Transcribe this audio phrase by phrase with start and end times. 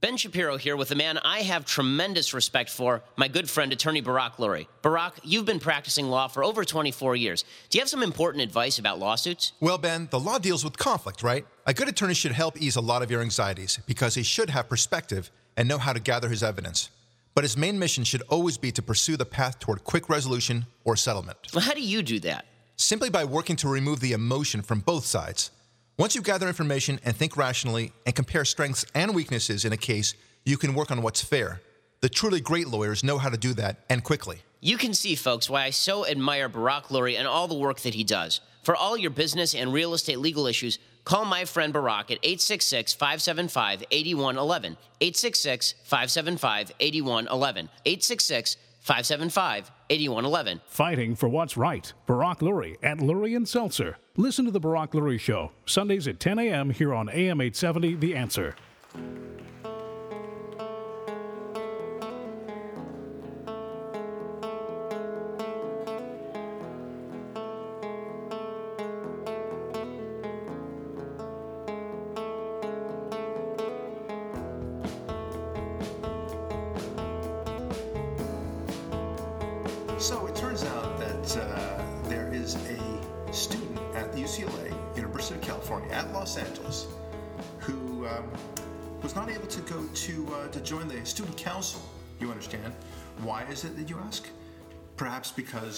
[0.00, 4.00] Ben Shapiro here with a man I have tremendous respect for, my good friend, attorney
[4.00, 4.68] Barak Lurie.
[4.80, 7.44] Barak, you've been practicing law for over 24 years.
[7.68, 9.54] Do you have some important advice about lawsuits?
[9.58, 11.44] Well, Ben, the law deals with conflict, right?
[11.66, 14.68] A good attorney should help ease a lot of your anxieties because he should have
[14.68, 16.90] perspective and know how to gather his evidence.
[17.34, 20.94] But his main mission should always be to pursue the path toward quick resolution or
[20.94, 21.38] settlement.
[21.52, 22.44] Well, how do you do that?
[22.76, 25.50] Simply by working to remove the emotion from both sides.
[25.98, 30.14] Once you gather information and think rationally and compare strengths and weaknesses in a case,
[30.44, 31.60] you can work on what's fair.
[32.02, 34.42] The truly great lawyers know how to do that and quickly.
[34.60, 37.94] You can see, folks, why I so admire Barak Lurie and all the work that
[37.94, 38.40] he does.
[38.62, 42.94] For all your business and real estate legal issues, call my friend Barak at 866
[42.94, 44.76] 575 8111.
[45.00, 47.68] 866 575 8111.
[47.84, 48.56] 866
[48.88, 50.62] 575 8111.
[50.64, 51.92] Fighting for what's right.
[52.06, 53.98] Barak Lurie at Lurie and Seltzer.
[54.16, 56.70] Listen to The Barak Lurie Show, Sundays at 10 a.m.
[56.70, 58.54] here on AM 870 The Answer.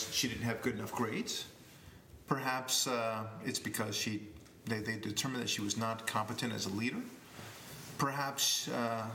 [0.00, 1.46] Because she didn't have good enough grades.
[2.26, 4.22] Perhaps uh, it's because she
[4.66, 7.00] they, they determined that she was not competent as a leader.
[7.98, 9.06] Perhaps uh,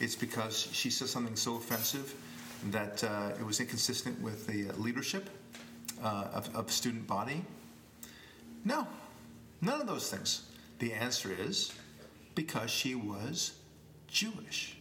[0.00, 2.14] it's because she said something so offensive
[2.70, 5.28] that uh, it was inconsistent with the leadership
[6.02, 7.44] uh, of, of student body.
[8.64, 8.86] No,
[9.60, 10.48] none of those things.
[10.78, 11.72] The answer is
[12.34, 13.52] because she was
[14.08, 14.76] Jewish.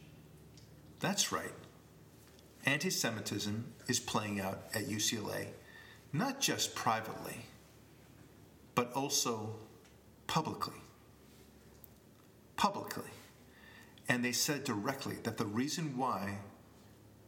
[1.00, 1.52] That's right.
[2.66, 5.48] Anti Semitism is playing out at UCLA,
[6.12, 7.46] not just privately,
[8.76, 9.56] but also
[10.28, 10.80] publicly.
[12.56, 13.10] Publicly.
[14.10, 16.38] And they said directly that the reason why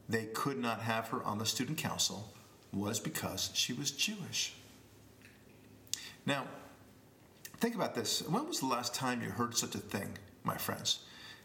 [0.07, 2.33] they could not have her on the student council
[2.71, 4.53] was because she was Jewish.
[6.25, 6.45] Now,
[7.57, 8.21] think about this.
[8.27, 10.09] When was the last time you heard such a thing,
[10.43, 10.99] my friends?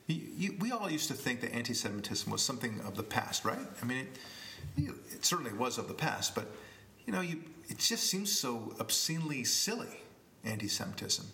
[0.06, 3.44] You, you, we all used to think that anti Semitism was something of the past,
[3.44, 3.58] right?
[3.80, 4.08] I mean, it,
[4.76, 6.46] it certainly was of the past, but
[7.06, 10.00] you know, you, it just seems so obscenely silly,
[10.44, 11.26] anti Semitism.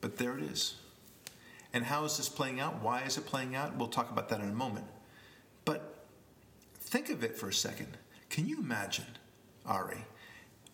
[0.00, 0.76] But there it is.
[1.72, 2.82] And how is this playing out?
[2.82, 3.76] Why is it playing out?
[3.76, 4.86] We'll talk about that in a moment.
[5.64, 6.04] But
[6.74, 7.96] think of it for a second.
[8.28, 9.06] Can you imagine,
[9.66, 10.04] Ari,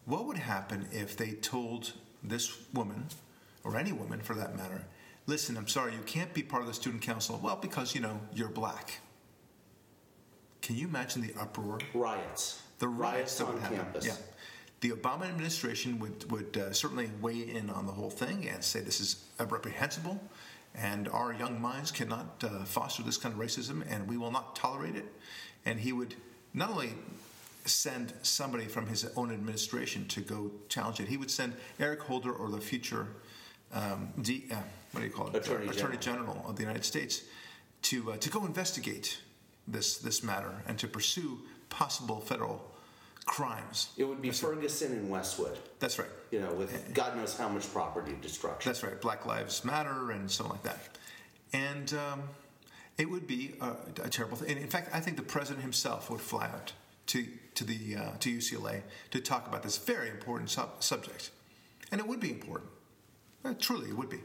[0.05, 1.93] what would happen if they told
[2.23, 3.07] this woman,
[3.65, 4.85] or any woman for that matter,
[5.27, 7.41] listen, I'm sorry, you can't be part of the student council?
[7.43, 9.01] Well, because, you know, you're black.
[10.67, 11.79] Can you imagine the uproar?
[11.95, 12.61] Riots.
[12.81, 13.77] The riots, Riots that would happen.
[13.77, 14.05] campus.
[14.05, 14.15] Yeah.
[14.81, 18.81] The Obama administration would, would uh, certainly weigh in on the whole thing and say
[18.81, 20.21] this is reprehensible
[20.75, 24.57] and our young minds cannot uh, foster this kind of racism and we will not
[24.57, 25.05] tolerate it.
[25.65, 26.17] And he would
[26.53, 26.95] not only
[27.65, 32.33] send somebody from his own administration to go challenge it, he would send Eric Holder
[32.33, 33.07] or the future
[33.73, 34.57] um, D, uh,
[34.91, 35.37] what do you call it?
[35.37, 36.35] Attorney Attorney General.
[36.35, 37.23] General of the United States
[37.83, 39.21] to, uh, to go investigate
[39.69, 42.65] this, this matter and to pursue possible federal
[43.25, 43.89] crimes.
[43.97, 46.09] It would be Ferguson and Westwood, That's right.
[46.31, 48.71] you know, with God knows how much property destruction.
[48.71, 49.01] That's right.
[49.01, 50.79] Black Lives Matter and so like that.
[51.53, 52.23] And um,
[52.99, 53.73] it would be a,
[54.05, 54.51] a terrible thing.
[54.53, 56.73] And in fact, I think the president himself would fly out
[57.07, 61.31] to to the uh, to UCLA to talk about this very important sub- subject,
[61.91, 62.71] and it would be important.
[63.45, 64.21] Uh, truly, it would be.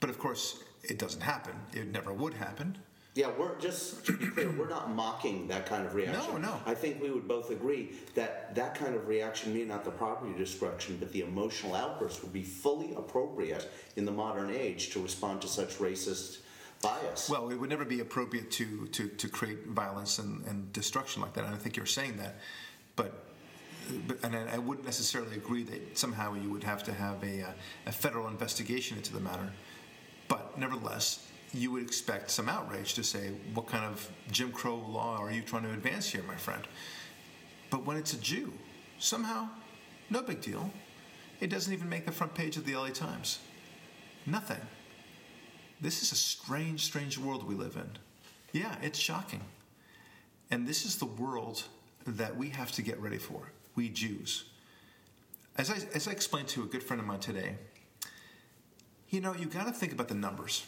[0.00, 1.54] But of course, it doesn't happen.
[1.74, 2.78] It never would happen.
[3.14, 6.32] Yeah, we're just to be clear, we're not mocking that kind of reaction.
[6.32, 6.60] No, no.
[6.64, 10.32] I think we would both agree that that kind of reaction, maybe not the property
[10.36, 15.42] destruction, but the emotional outburst, would be fully appropriate in the modern age to respond
[15.42, 16.38] to such racist
[16.80, 17.28] bias.
[17.28, 21.34] Well, it would never be appropriate to to, to create violence and, and destruction like
[21.34, 21.44] that.
[21.44, 22.36] And I think you're saying that,
[22.96, 23.12] but.
[24.06, 27.42] But, and I I wouldn't necessarily agree that somehow you would have to have a,
[27.42, 27.52] uh,
[27.86, 29.50] a federal investigation into the matter.
[30.28, 35.18] But nevertheless, you would expect some outrage to say, what kind of Jim Crow law
[35.18, 36.66] are you trying to advance here, my friend?
[37.70, 38.52] But when it's a Jew,
[38.98, 39.48] somehow,
[40.10, 40.70] no big deal.
[41.40, 43.40] It doesn't even make the front page of the LA Times.
[44.26, 44.60] Nothing.
[45.80, 47.90] This is a strange, strange world we live in.
[48.52, 49.40] Yeah, it's shocking.
[50.50, 51.64] And this is the world
[52.06, 54.44] that we have to get ready for, we Jews.
[55.56, 57.56] As I, as I explained to a good friend of mine today,
[59.10, 60.64] you know, you got to think about the numbers.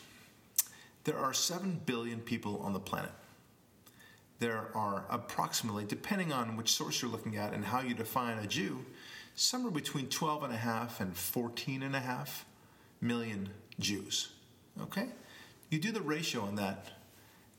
[1.04, 3.12] There are 7 billion people on the planet.
[4.38, 8.46] There are approximately, depending on which source you're looking at and how you define a
[8.46, 8.84] Jew,
[9.34, 12.44] somewhere between 12 and a half and 14 and a half
[13.00, 14.30] million Jews.
[14.82, 15.08] Okay?
[15.70, 16.90] You do the ratio on that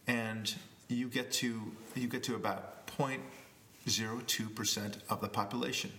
[0.07, 0.53] and
[0.87, 1.61] you get to
[1.95, 5.91] you get to about 0.02% of the population.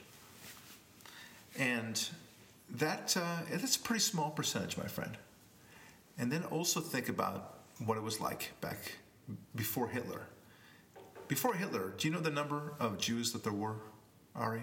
[1.58, 2.08] And
[2.70, 5.16] that uh, that's a pretty small percentage, my friend.
[6.18, 8.92] And then also think about what it was like back
[9.54, 10.22] before Hitler.
[11.28, 13.76] Before Hitler, do you know the number of Jews that there were,
[14.34, 14.62] Ari?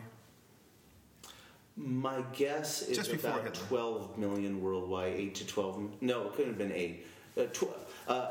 [1.76, 3.66] My guess is Just about Hitler.
[3.68, 6.02] 12 million worldwide, 8 to 12.
[6.02, 7.08] No, it couldn't have been 8.
[7.36, 8.28] Uh, tw- uh,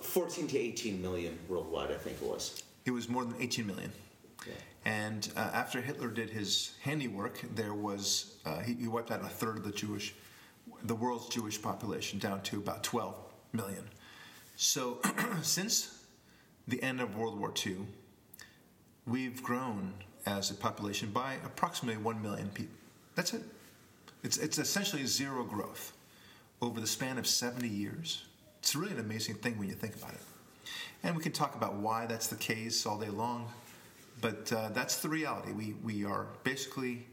[0.00, 2.62] 14 to 18 million worldwide, I think it was.
[2.84, 3.92] It was more than 18 million.
[4.46, 4.54] Yeah.
[4.84, 9.28] And uh, after Hitler did his handiwork, there was uh, he, he wiped out a
[9.28, 10.14] third of the Jewish,
[10.84, 13.14] the world's Jewish population down to about 12
[13.52, 13.84] million.
[14.56, 14.98] So
[15.42, 16.04] since
[16.68, 17.78] the end of World War II,
[19.06, 19.92] we've grown
[20.26, 22.74] as a population by approximately 1 million people.
[23.14, 23.42] That's it.
[24.22, 25.92] It's, it's essentially zero growth
[26.60, 28.24] over the span of 70 years.
[28.60, 30.20] It's really an amazing thing when you think about it.
[31.02, 33.48] And we can talk about why that's the case all day long,
[34.20, 35.52] but uh, that's the reality.
[35.52, 37.04] We, we are basically,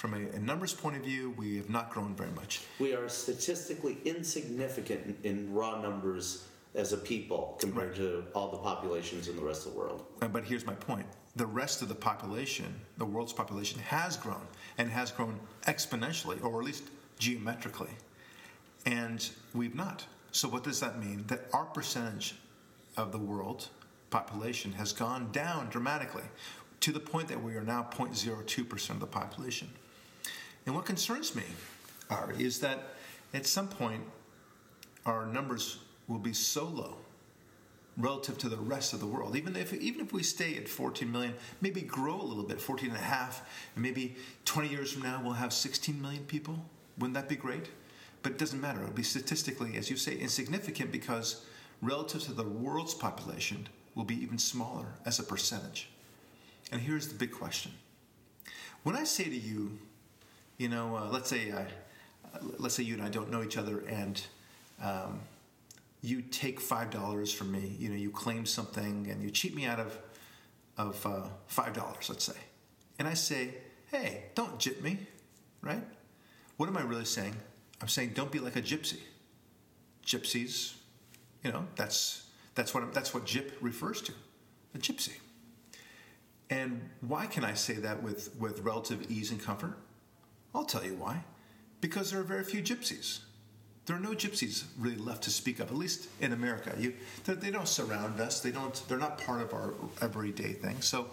[0.00, 2.62] from a, a numbers point of view, we have not grown very much.
[2.78, 8.56] We are statistically insignificant in, in raw numbers as a people compared to all the
[8.56, 10.06] populations in the rest of the world.
[10.22, 11.04] Uh, But here's my point
[11.36, 14.46] the rest of the population, the world's population, has grown
[14.78, 16.84] and has grown exponentially, or at least
[17.18, 17.90] geometrically.
[18.86, 20.06] And we've not.
[20.32, 21.24] So, what does that mean?
[21.26, 22.36] That our percentage
[22.96, 23.68] of the world
[24.08, 26.24] population has gone down dramatically
[26.80, 29.68] to the point that we are now 0.02% of the population.
[30.66, 31.44] And what concerns me,
[32.38, 32.94] is that
[33.32, 34.02] at some point
[35.06, 35.78] our numbers
[36.08, 36.96] will be so low
[37.96, 39.36] relative to the rest of the world.
[39.36, 42.88] Even if even if we stay at 14 million, maybe grow a little bit, 14
[42.88, 46.64] and a half, and maybe 20 years from now we'll have 16 million people.
[46.98, 47.70] Wouldn't that be great?
[48.22, 48.82] But it doesn't matter.
[48.82, 51.44] It'll be statistically, as you say, insignificant because
[51.80, 55.88] relative to the world's population will be even smaller as a percentage.
[56.70, 57.72] And here's the big question.
[58.82, 59.78] When I say to you,
[60.60, 61.54] you know, uh, let's say
[62.58, 64.20] let's say you and I don't know each other, and
[64.84, 65.20] um,
[66.02, 67.74] you take five dollars from me.
[67.78, 69.98] You know, you claim something, and you cheat me out of
[70.76, 72.38] of uh, five dollars, let's say.
[72.98, 73.54] And I say,
[73.90, 74.98] hey, don't jip me,
[75.62, 75.82] right?
[76.58, 77.36] What am I really saying?
[77.80, 78.98] I'm saying don't be like a gypsy.
[80.04, 80.74] Gypsies,
[81.42, 84.12] you know, that's that's what that's what jip refers to,
[84.74, 85.14] a gypsy.
[86.50, 89.78] And why can I say that with, with relative ease and comfort?
[90.54, 91.24] I'll tell you why.
[91.80, 93.20] Because there are very few gypsies.
[93.86, 96.74] There are no gypsies really left to speak of, at least in America.
[96.78, 96.94] You,
[97.24, 98.40] they, don't surround us.
[98.40, 98.80] They don't.
[98.88, 100.80] They're not part of our everyday thing.
[100.80, 101.08] So,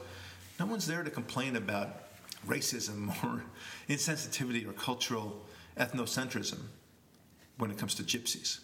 [0.59, 2.03] no one's there to complain about
[2.45, 3.43] racism or
[3.89, 5.45] insensitivity or cultural
[5.77, 6.59] ethnocentrism
[7.57, 8.59] when it comes to gypsies.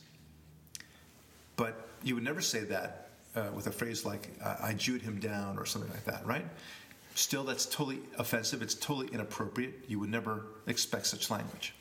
[1.56, 5.58] But you would never say that uh, with a phrase like I Jewed him down"
[5.58, 6.46] or something like that, right?
[7.16, 8.62] Still, that's totally offensive.
[8.62, 9.86] It's totally inappropriate.
[9.88, 11.74] You would never expect such language.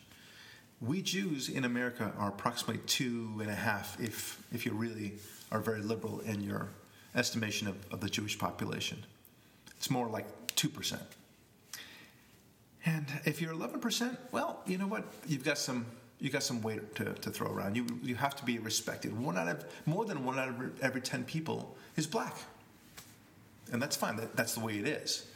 [0.81, 5.15] We Jews in America are approximately two and a half, if, if you really
[5.51, 6.69] are very liberal in your
[7.17, 9.05] estimation of, of the Jewish population.
[9.77, 10.99] It's more like 2%.
[12.85, 15.05] And if you're 11%, well, you know what?
[15.27, 15.87] You've got some
[16.19, 17.77] you've got some weight to, to throw around.
[17.77, 19.19] You you have to be respected.
[19.19, 22.37] One out of more than one out of every 10 people is black.
[23.73, 24.17] And that's fine.
[24.17, 25.27] That, that's the way it is.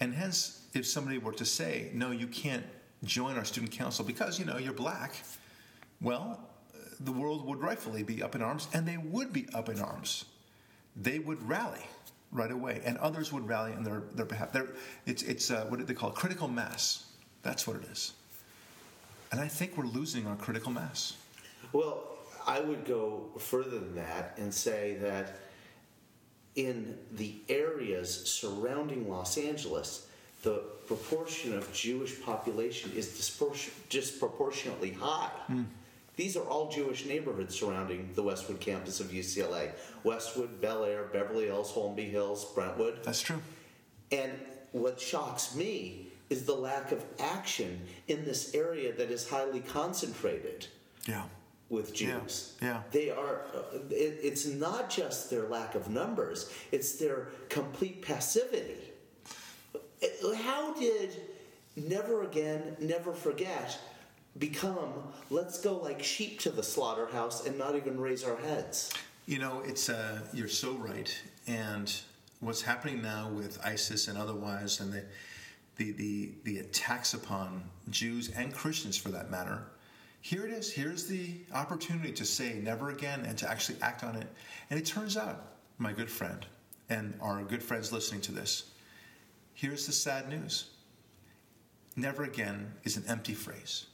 [0.00, 2.64] And hence, if somebody were to say, no, you can't
[3.04, 5.14] join our student council because, you know, you're black,
[6.00, 6.40] well,
[7.00, 10.24] the world would rightfully be up in arms, and they would be up in arms.
[10.96, 11.84] They would rally
[12.32, 14.52] right away, and others would rally on their, their behalf.
[14.52, 14.68] They're,
[15.06, 16.16] it's it's uh, what do they call it?
[16.16, 17.06] Critical mass.
[17.42, 18.12] That's what it is.
[19.32, 21.16] And I think we're losing our critical mass.
[21.72, 22.04] Well,
[22.46, 25.38] I would go further than that and say that
[26.54, 30.06] in the areas surrounding Los Angeles,
[30.42, 35.30] the proportion of Jewish population is dispor- disproportionately high.
[36.16, 39.70] These are all Jewish neighborhoods surrounding the Westwood campus of UCLA
[40.02, 43.00] Westwood, Bel Air, Beverly Hills, Holmby Hills, Brentwood.
[43.04, 43.40] That's true.
[44.10, 44.32] And
[44.72, 50.66] what shocks me is the lack of action in this area that is highly concentrated
[51.06, 51.24] Yeah.
[51.68, 52.54] with Jews.
[52.62, 52.68] yeah.
[52.68, 52.82] yeah.
[52.92, 58.92] They are, uh, it, it's not just their lack of numbers, it's their complete passivity.
[59.74, 61.10] Uh, How did
[61.76, 63.78] never again, never forget
[64.38, 64.92] become
[65.30, 68.92] let's go like sheep to the slaughterhouse and not even raise our heads?
[69.26, 71.14] You know, it's uh, you're so right.
[71.46, 71.92] And
[72.40, 75.04] what's happening now with ISIS and otherwise, and the
[75.76, 79.62] the the, the attacks upon Jews and Christians, for that matter.
[80.20, 80.72] Here it is.
[80.72, 84.26] Here's the opportunity to say never again and to actually act on it.
[84.70, 86.44] And it turns out, my good friend,
[86.88, 88.70] and our good friends listening to this,
[89.54, 90.70] here's the sad news.
[91.94, 93.86] Never again is an empty phrase.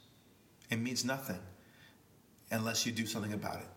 [0.73, 1.39] It means nothing
[2.51, 3.69] unless you do something about it.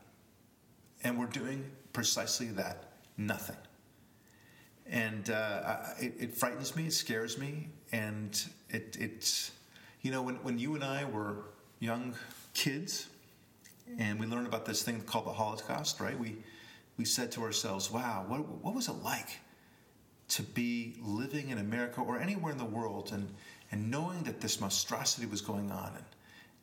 [1.03, 3.57] And we're doing precisely that nothing.
[4.87, 9.51] And uh, it, it frightens me, it scares me, and it, it's,
[10.03, 11.49] you know, when, when you and I were
[11.79, 12.15] young
[12.53, 13.09] kids
[13.99, 16.17] and we learned about this thing called the Holocaust, right?
[16.17, 16.37] We,
[16.97, 19.39] we said to ourselves, wow, what, what was it like
[20.29, 23.27] to be living in America or anywhere in the world and,
[23.69, 25.91] and knowing that this monstrosity was going on?
[25.93, 26.05] And,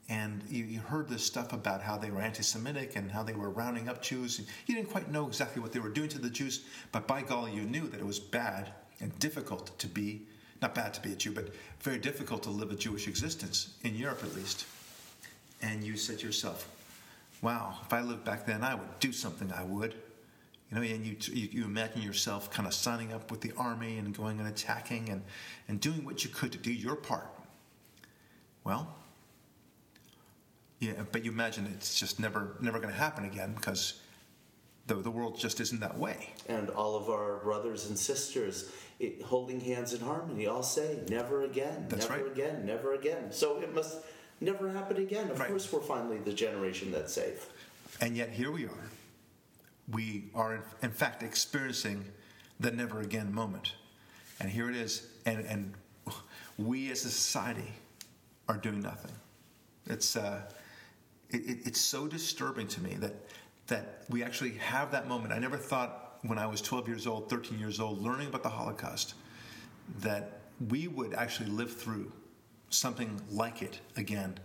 [0.08, 3.34] and you, you heard this stuff about how they were anti Semitic and how they
[3.34, 4.40] were rounding up Jews.
[4.66, 7.52] You didn't quite know exactly what they were doing to the Jews, but by golly,
[7.52, 10.22] you knew that it was bad and difficult to be,
[10.60, 13.94] not bad to be a Jew, but very difficult to live a Jewish existence, in
[13.94, 14.66] Europe at least.
[15.62, 16.68] And you said to yourself,
[17.40, 19.94] wow, if I lived back then, I would do something, I would.
[20.70, 24.16] You know, and you, you imagine yourself kind of signing up with the army and
[24.16, 25.22] going and attacking and,
[25.68, 27.26] and doing what you could to do your part.
[28.64, 28.96] Well,
[30.82, 34.00] yeah, but you imagine it's just never never going to happen again because
[34.88, 36.30] the, the world just isn't that way.
[36.48, 41.44] And all of our brothers and sisters it, holding hands in harmony all say, never
[41.44, 42.32] again, That's never right.
[42.32, 43.30] again, never again.
[43.30, 43.98] So it must
[44.40, 45.30] never happen again.
[45.30, 45.48] Of Right.
[45.50, 47.48] course, we're finally the generation that's safe.
[48.00, 48.90] And yet here we are.
[49.88, 52.04] We are, in, in fact, experiencing
[52.58, 53.74] the never again moment.
[54.40, 55.06] And here it is.
[55.26, 55.74] And, and
[56.58, 57.72] we as a society
[58.48, 59.12] are doing nothing.
[59.86, 60.42] It's, uh,
[61.32, 63.14] it, it- it's so disturbing to me that,
[63.66, 65.32] that we actually have that moment.
[65.32, 68.48] I never thought when I was 12 years old, 13 years old, learning about the
[68.48, 69.14] Holocaust,
[70.00, 72.12] that we would actually live through
[72.70, 74.38] something like it again.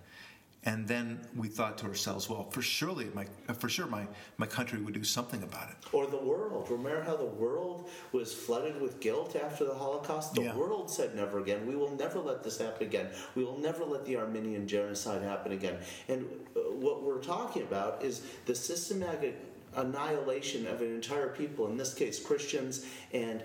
[0.67, 4.05] And then we thought to ourselves, well, for surely my, for sure my,
[4.37, 5.77] my country would do something about it.
[5.93, 6.67] Or the world.
[6.69, 10.33] Remember how the world was flooded with guilt after the Holocaust?
[10.33, 10.57] The Yeah.
[10.57, 11.65] world said never again.
[11.65, 13.07] We will never let this happen again.
[13.33, 15.77] We will never let the Armenian genocide happen again.
[16.09, 19.39] And uh, what we're talking about is the systematic
[19.73, 23.41] annihilation of an entire people, in this case, Christians and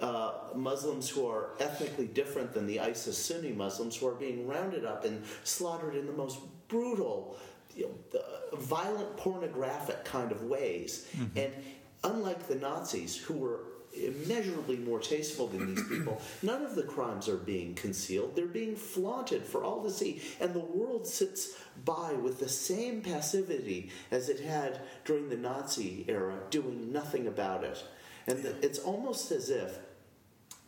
[0.00, 4.84] uh, Muslims who are ethnically different than the ISIS Sunni Muslims, who are being rounded
[4.84, 7.36] up and slaughtered in the most brutal,
[7.74, 11.06] you know, uh, violent, pornographic kind of ways.
[11.36, 11.52] And
[12.02, 13.60] unlike the Nazis, who were
[13.94, 18.34] immeasurably more tasteful than these people, none of the crimes are being concealed.
[18.34, 20.20] They're being flaunted for all to see.
[20.40, 21.54] And the world sits
[21.84, 27.64] by with the same passivity as it had during the Nazi era, doing nothing about
[27.64, 27.82] it.
[28.26, 29.78] And the, it's almost as if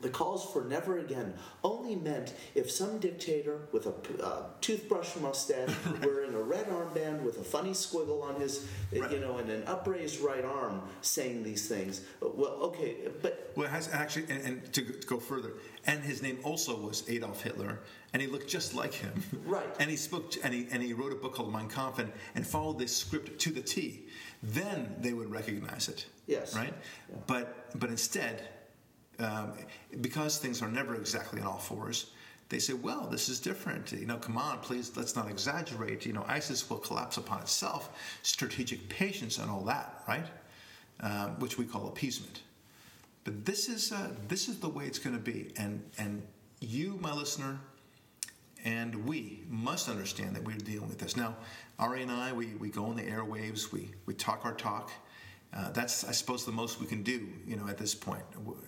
[0.02, 1.32] the calls for never again
[1.64, 5.70] only meant if some dictator with a uh, toothbrush mustache,
[6.02, 9.62] wearing a red armband with a funny squiggle on his, uh, you know, and an
[9.66, 12.02] upraised right arm, saying these things.
[12.20, 15.54] Well, okay, but Well, it has actually, and, and to, go- to go further,
[15.86, 17.80] and his name also was Adolf Hitler,
[18.12, 19.12] and he looked just like him.
[19.46, 19.64] Right.
[19.78, 22.44] And he spoke, and he, and he wrote a book called Mein Kampf, and, and
[22.46, 24.06] followed this script to the T.
[24.42, 26.06] Then they would recognize it.
[26.26, 26.54] Yes.
[26.54, 26.74] Right.
[27.26, 28.48] But but instead,
[29.18, 29.52] um,
[30.00, 32.10] because things are never exactly on all fours,
[32.48, 33.90] they say, well, this is different.
[33.92, 36.06] You know, come on, please, let's not exaggerate.
[36.06, 38.18] You know, ISIS will collapse upon itself.
[38.22, 40.26] Strategic patience and all that, right?
[41.00, 42.42] Um, which we call appeasement.
[43.24, 46.22] But this is uh, this is the way it's going to be, and and
[46.60, 47.58] you, my listener,
[48.64, 51.16] and we must understand that we're dealing with this.
[51.16, 51.36] Now,
[51.78, 54.90] Ari and I, we, we go on the airwaves, we, we talk our talk.
[55.56, 58.22] Uh, that's, I suppose, the most we can do, you know, at this point.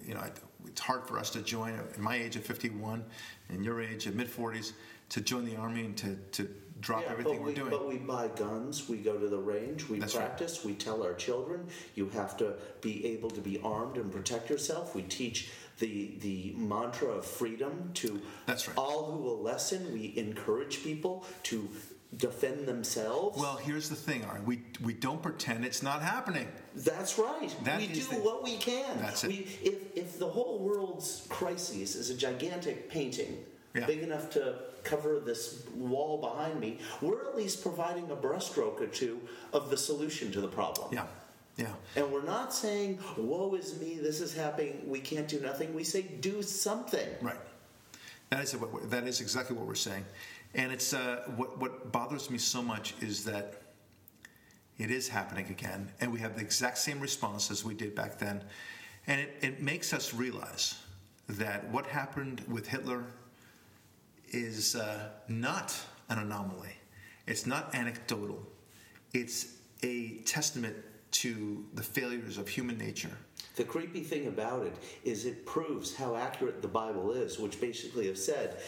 [0.07, 0.23] You know,
[0.67, 3.05] it's hard for us to join, at my age of 51
[3.51, 4.73] and your age at mid 40s,
[5.11, 6.49] to join the Army and to, to
[6.81, 7.71] drop Yeah, everything but we're we, doing.
[7.71, 10.27] But we buy guns, we go to the range, we That's right.
[10.27, 14.49] practice, we tell our children you have to be able to be armed and protect
[14.49, 14.95] yourself.
[14.95, 18.77] We teach the the mantra of freedom to That's right.
[18.77, 19.93] all who will listen.
[19.93, 21.69] We encourage people to
[22.17, 23.39] defend themselves.
[23.39, 24.41] well, here's the thing, Ari.
[24.41, 26.49] We we don't pretend it's not happening.
[26.75, 27.55] That's right.
[27.65, 28.99] That we do the- what we can.
[28.99, 29.29] That's it.
[29.29, 33.87] We, if, if the whole world's crisis is a gigantic painting, Yeah.
[33.87, 38.87] big enough to cover this wall behind me, we're at least providing a brushstroke or
[38.87, 39.21] two
[39.53, 40.89] of the solution to the problem.
[40.95, 41.07] Yeah,
[41.59, 41.75] yeah.
[41.95, 45.75] And we're not saying, woe is me, this is happening, we can't do nothing.
[45.75, 47.09] We say, do something.
[47.21, 47.37] Right.
[48.31, 48.91] That is what.
[48.91, 50.05] That is exactly what we're saying,
[50.59, 53.63] and it's uh, what what bothers me so much is that
[54.77, 58.19] it is happening again, and we have the exact same response as we did back
[58.19, 58.45] then,
[59.07, 60.75] and it, it makes us realize
[61.29, 63.05] that what happened with Hitler
[64.31, 65.79] is uh, not
[66.11, 66.75] an anomaly.
[67.27, 68.43] It's not anecdotal.
[69.15, 70.77] It's a testament
[71.11, 73.17] to the failures of human nature.
[73.59, 78.07] The creepy thing about it is it proves how accurate the Bible is, which basically
[78.07, 78.59] have said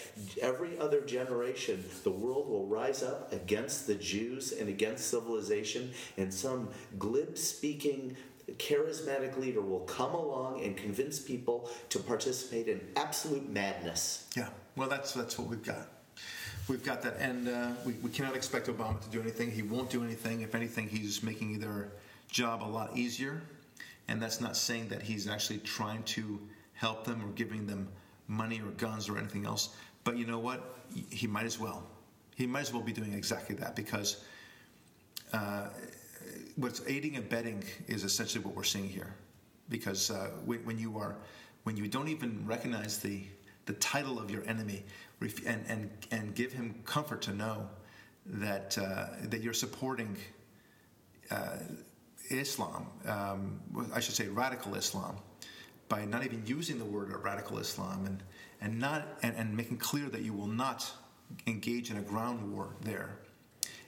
[0.43, 6.35] every other generation the world will rise up against the Jews and against civilization, and
[6.35, 8.17] some glib speaking,
[8.55, 14.27] charismatic leader will come along and convince people to participate in absolute madness.
[14.37, 15.87] Yeah, well, that's that's what we've got.
[16.67, 19.53] We've got that, and uh, we, we cannot expect Obama to do anything.
[19.53, 20.41] He won't do anything.
[20.41, 21.93] If anything, he's making their
[22.29, 23.41] job a lot easier,
[24.11, 26.41] and that's not saying that he's actually trying to
[26.73, 27.89] help them or giving them
[28.27, 29.77] money or guns or anything else.
[30.03, 30.79] But you know what?
[31.11, 31.85] He might as well.
[32.35, 34.25] He might as well be doing exactly that because
[35.33, 35.69] uh,
[36.57, 39.15] what's aiding and abetting is essentially what we're seeing here.
[39.69, 41.15] Because uh, when, you are,
[41.63, 43.23] when you don't even recognize the
[43.67, 44.83] the title of your enemy,
[45.47, 47.69] and and and give him comfort to know
[48.27, 50.17] that uh, that you're supporting
[51.31, 51.59] uh,
[52.31, 53.61] Islam, um,
[53.95, 55.17] I should say radical Islam,
[55.89, 58.23] by not even using the word radical Islam and
[58.61, 60.91] and not and, and making clear that you will not
[61.47, 63.19] engage in a ground war there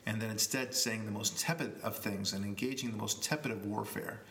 [0.06, 3.64] and then instead saying the most tepid of things and engaging the most tepid of
[3.64, 4.22] warfare.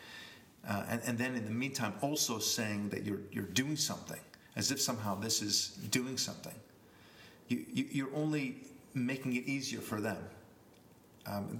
[0.67, 4.19] Uh, and, and then in the meantime, also saying that you're, you're doing something,
[4.55, 6.53] as if somehow this is doing something.
[7.47, 8.57] You, you, you're only
[8.93, 10.17] making it easier for them.
[11.25, 11.59] Um,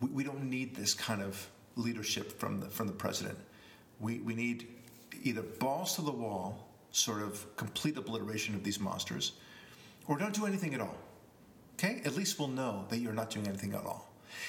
[0.00, 1.46] we, we don't need this kind of
[1.80, 3.38] leadership from the, from the president.
[3.98, 4.68] We, we need
[5.22, 9.32] either balls to the wall, sort of complete obliteration of these monsters,
[10.06, 10.96] or don't do anything at all.
[11.74, 12.00] Okay?
[12.04, 14.08] At least we'll know that you're not doing anything at all.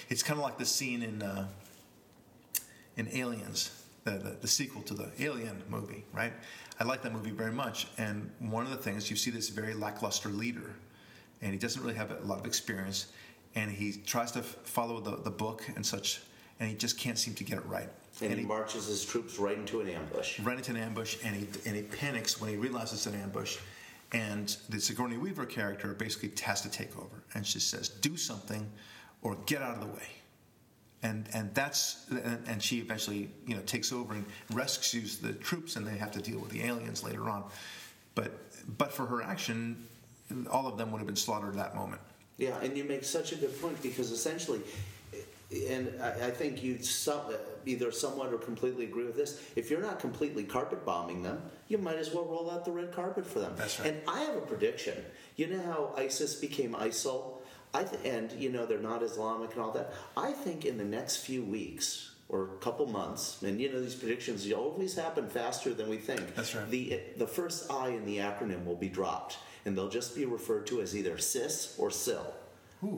[0.10, 1.48] It's kind of like the scene in uh,
[2.98, 6.34] in Aliens, the, the, the sequel to the Alien movie, right?
[6.80, 7.88] I like that movie very much.
[7.98, 10.76] And one of the things you see this very lackluster leader,
[11.42, 13.08] and he doesn't really have a lot of experience,
[13.56, 16.22] and he tries to follow the, the book and such,
[16.62, 17.90] and he just can't seem to get it right.
[18.22, 20.40] And, he marches his troops right into an ambush.
[20.42, 23.58] right into an ambush, and he and he panics when he realizes it's an ambush.
[24.14, 28.70] And the Sigourney Weaver character basically has to take over, and she says, "Do something,
[29.24, 30.08] or get out of the way."
[31.02, 35.78] And and that's and, and she eventually you know takes over and rescues the troops,
[35.78, 37.46] and they have to deal with the aliens later on.
[38.14, 38.34] But
[38.78, 39.88] but for her action,
[40.52, 42.02] all of them would have been slaughtered at that moment.
[42.38, 44.62] Yeah, and you make such a good point because essentially,
[45.52, 47.22] and I, I think you some,
[47.66, 49.42] either somewhat or completely agree with this.
[49.56, 52.94] If you're not completely carpet bombing them, you might as well roll out the red
[52.94, 53.54] carpet for them.
[53.58, 53.90] That's right.
[53.90, 54.98] And I have a prediction.
[55.36, 57.42] You know how ISIS became ISIL,
[57.74, 59.94] I th- and you know they're not Islamic and all that.
[60.18, 63.96] I think in the next few weeks or a couple months, and you know these
[63.96, 66.36] predictions always happen faster than we think.
[66.36, 66.70] That's right.
[66.70, 70.68] The the first I in the acronym will be dropped, and they'll just be referred
[70.68, 72.34] to as either CIS or SIL.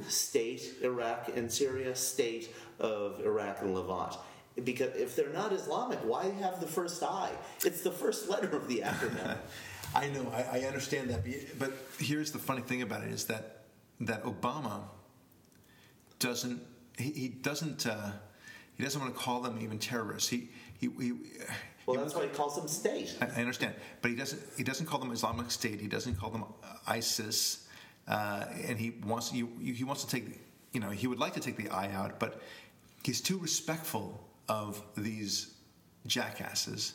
[0.08, 4.16] State Iraq and Syria, state of Iraq and Levant.
[4.64, 7.32] Because if they're not Islamic, why have the first I?
[7.66, 9.38] It's the first letter of the acronym.
[9.96, 11.24] I know, I, I understand that,
[11.60, 13.64] but here's the funny thing about it is that
[14.00, 14.82] that Obama
[16.20, 16.62] doesn't
[16.98, 18.12] he, he doesn't uh,
[18.76, 20.30] he doesn't want to call them even terrorists.
[20.30, 21.14] He he, he
[21.86, 23.16] well, that's why he calls them state.
[23.22, 24.42] I I understand, but he doesn't.
[24.58, 25.82] He doesn't call them Islamic State.
[25.82, 27.63] He doesn't call them uh, ISIS,
[28.08, 29.50] uh, and he wants you.
[29.62, 30.40] He wants to take.
[30.72, 32.42] You know, he would like to take the eye out, but
[33.04, 35.54] he's too respectful of these
[36.08, 36.94] jackasses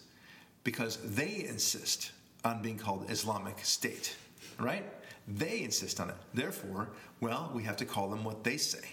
[0.65, 2.11] because they insist
[2.45, 4.17] on being called Islamic State,
[4.59, 4.85] right?
[5.29, 6.17] They insist on it.
[6.35, 6.89] Therefore,
[7.21, 8.85] well, we have to call them what they say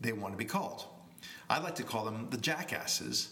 [0.00, 0.84] they want to be called.
[1.48, 3.30] I like to call them the jackasses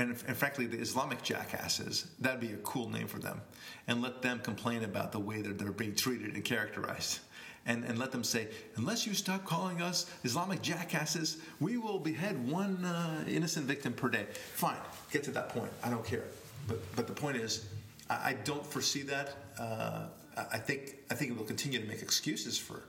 [0.00, 3.42] and, and frankly, the Islamic jackasses, that'd be a cool name for them.
[3.86, 7.18] And let them complain about the way that they're being treated and characterized.
[7.66, 12.50] And, and let them say, unless you stop calling us Islamic jackasses, we will behead
[12.50, 14.26] one uh, innocent victim per day.
[14.54, 14.76] Fine,
[15.12, 15.70] get to that point.
[15.82, 16.24] I don't care.
[16.66, 17.66] But, but the point is,
[18.08, 19.34] I, I don't foresee that.
[19.58, 20.06] Uh,
[20.52, 22.82] I think I think he will continue to make excuses for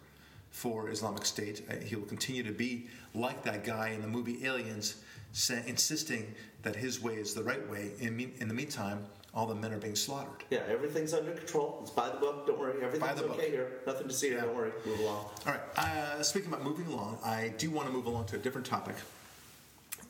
[0.52, 1.64] for Islamic State.
[1.70, 5.02] Uh, He will continue to be like that guy in the movie Aliens,
[5.34, 7.92] say, insisting that his way is the right way.
[8.00, 10.44] In, in the meantime, all the men are being slaughtered.
[10.50, 11.80] Yeah, everything's under control.
[11.82, 12.48] It's by the book.
[12.48, 12.84] Don't worry.
[12.84, 13.38] Everything's the book.
[13.38, 13.80] okay here.
[13.88, 14.38] Nothing to see here.
[14.40, 14.46] Yeah.
[14.46, 14.72] Don't worry.
[14.86, 15.26] Move along.
[15.46, 15.62] All right.
[15.78, 18.96] Uh, speaking about moving along, I do want to move along to a different topic,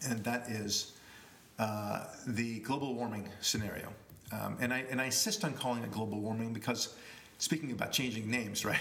[0.10, 0.94] and that is
[1.60, 3.94] uh, the global warming scenario.
[4.32, 6.96] Um, and I and I insist on calling it global warming because,
[7.38, 8.80] speaking about changing names, right?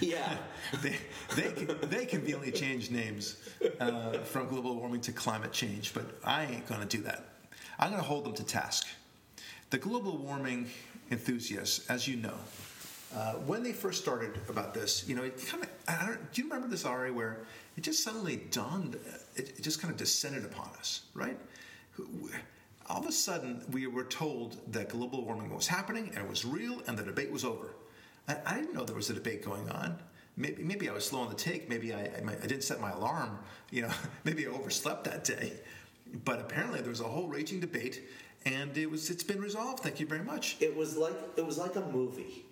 [0.00, 0.38] Yeah.
[0.82, 0.96] they
[1.36, 3.36] they can, they conveniently change names
[3.80, 7.24] uh, from global warming to climate change, but I ain't going to do that.
[7.78, 8.86] I'm going to hold them to task.
[9.74, 10.70] The global warming
[11.10, 12.36] enthusiasts, as you know,
[13.12, 16.68] uh, when they first started about this, you know, it kind of, don't, you remember
[16.68, 17.38] this, Ari, where
[17.76, 18.94] it just suddenly dawned,
[19.34, 21.36] it, it just kind of descended upon us, right?
[22.88, 26.44] All of a sudden, we were told that global warming was happening and it was
[26.44, 27.74] real and the debate was over.
[28.28, 29.98] I, I didn't know there was a debate going on.
[30.36, 31.68] Maybe, maybe I was slow on the take.
[31.68, 33.40] Maybe I, I, I didn't set my alarm.
[33.72, 33.90] You know,
[34.22, 35.54] maybe I overslept that day.
[36.24, 38.04] But apparently, there was a whole raging debate,
[38.46, 39.82] and it was it's been resolved.
[39.82, 40.56] Thank you very much.
[40.60, 42.44] It was like it was like a movie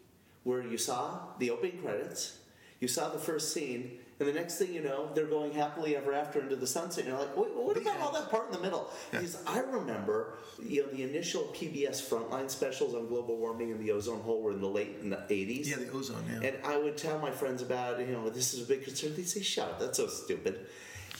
[0.44, 2.38] where you saw the opening credits,
[2.80, 6.12] you saw the first scene, and the next thing you know, they're going happily ever
[6.12, 7.04] after into the sunset.
[7.04, 8.90] And you're like, Wait, what about all that part in the middle?
[9.12, 9.18] Yeah.
[9.18, 13.90] Because I remember, you know, the initial PBS frontline specials on global warming and the
[13.92, 15.66] ozone hole were in the late 80s.
[15.68, 16.24] Yeah, the ozone.
[16.30, 16.48] Yeah.
[16.48, 19.14] And I would tell my friends about, you know, this is a big concern.
[19.16, 20.66] They'd say, shut up, that's so stupid.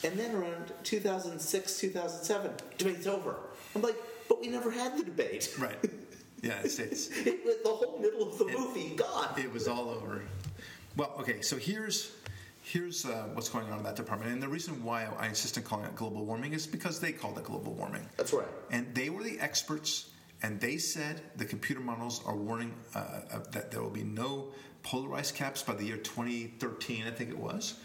[0.03, 3.37] And then around 2006, 2007, debate's over.
[3.75, 3.95] I'm like,
[4.33, 5.53] but we never had the debate.
[5.59, 5.77] Right.
[6.41, 9.29] Yeah, it's, it's It, was the whole middle of the movie gone.
[9.37, 10.23] it was all over.
[10.97, 12.11] Well, okay, so here's
[12.63, 15.63] here's uh, what's going on in that department, and the reason why I insist on
[15.63, 18.47] calling it global warming is because they called it global warming, That's right.
[18.71, 20.09] and they were the experts,
[20.41, 24.47] and they said the computer models are warning uh, that there will be no
[24.81, 27.75] polar ice caps by the year 2013, I think it was,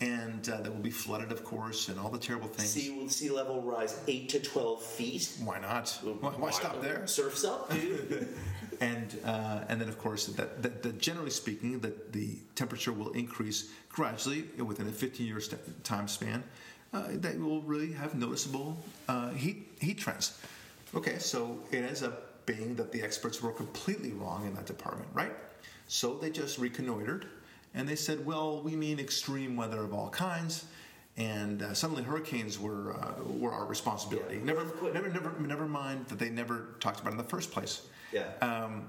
[0.00, 2.70] and uh, that will be flooded, of course, and all the terrible things.
[2.70, 5.32] Sea, sea level rise 8 to 12 feet.
[5.44, 5.90] Why not?
[6.20, 7.06] Why, why stop there?
[7.06, 8.28] Surf's up, dude.
[8.80, 13.10] and uh, and then of course that, that, that generally speaking that the temperature will
[13.12, 16.42] increase gradually within a 15 year st- time span
[16.92, 20.40] uh, that will really have noticeable uh, heat heat trends
[20.94, 25.08] okay so it ends up being that the experts were completely wrong in that department
[25.12, 25.32] right
[25.86, 27.26] so they just reconnoitered
[27.78, 30.66] and they said well we mean extreme weather of all kinds
[31.18, 34.36] and uh, suddenly hurricanes were uh, were our responsibility.
[34.36, 37.50] Yeah, Never, never, never, never mind that they never talked about it in the first
[37.50, 37.82] place.
[38.12, 38.28] Yeah.
[38.40, 38.88] Um,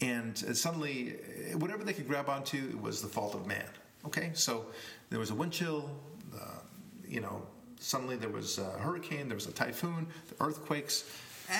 [0.00, 1.16] and suddenly,
[1.52, 3.68] uh, whatever they could grab onto it was the fault of man.
[4.06, 4.64] Okay, so
[5.10, 5.90] there was a wind chill.
[6.34, 6.60] Uh,
[7.06, 7.42] you know,
[7.78, 9.28] suddenly there was a hurricane.
[9.28, 10.06] There was a typhoon.
[10.28, 11.04] The earthquakes.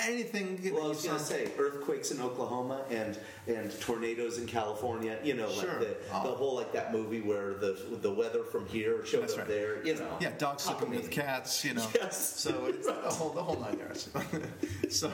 [0.04, 0.60] Anything.
[0.72, 5.18] well, I was going to say earthquakes in Oklahoma and and tornadoes in California.
[5.24, 5.68] You know, Sure.
[5.70, 6.22] like the, Oh.
[6.30, 9.48] the whole like that movie where the the weather from here showed That's up right.
[9.48, 9.86] there.
[9.86, 11.86] You know, Yeah, dogs sleeping with cats, you know.
[11.94, 12.38] Yes.
[12.40, 14.10] So it's the whole the whole nine yards.
[14.90, 15.10] so,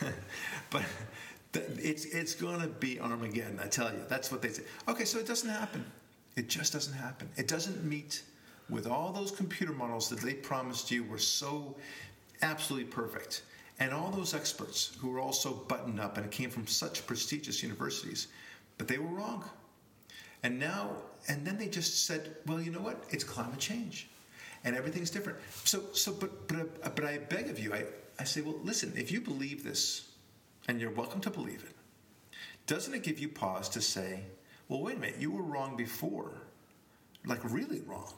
[0.70, 0.84] but
[1.52, 3.58] it's it's going to be Armageddon.
[3.62, 4.62] I tell you, that's what they say.
[4.88, 5.84] Okay, so it doesn't happen.
[6.36, 7.28] It just doesn't happen.
[7.36, 8.22] It doesn't meet
[8.68, 11.76] with all those computer models that they promised you were so
[12.42, 13.42] absolutely perfect,
[13.80, 17.62] and all those experts who were all so buttoned up and came from such prestigious
[17.62, 18.28] universities,
[18.78, 19.44] but they were wrong.
[20.42, 20.90] And now,
[21.28, 23.04] and then they just said, well, you know what?
[23.10, 24.08] It's climate change,
[24.62, 25.38] and everything's different.
[25.64, 27.84] So, so, but, but, uh, but I beg of you, I,
[28.18, 30.10] I say, well, listen, if you believe this,
[30.68, 31.74] and you're welcome to believe it,
[32.66, 34.20] doesn't it give you pause to say,
[34.68, 36.32] well, wait a minute, you were wrong before,
[37.26, 38.14] like really wrong.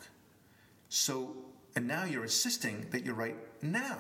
[0.89, 1.37] So,
[1.75, 3.99] and now you're insisting that you're right now.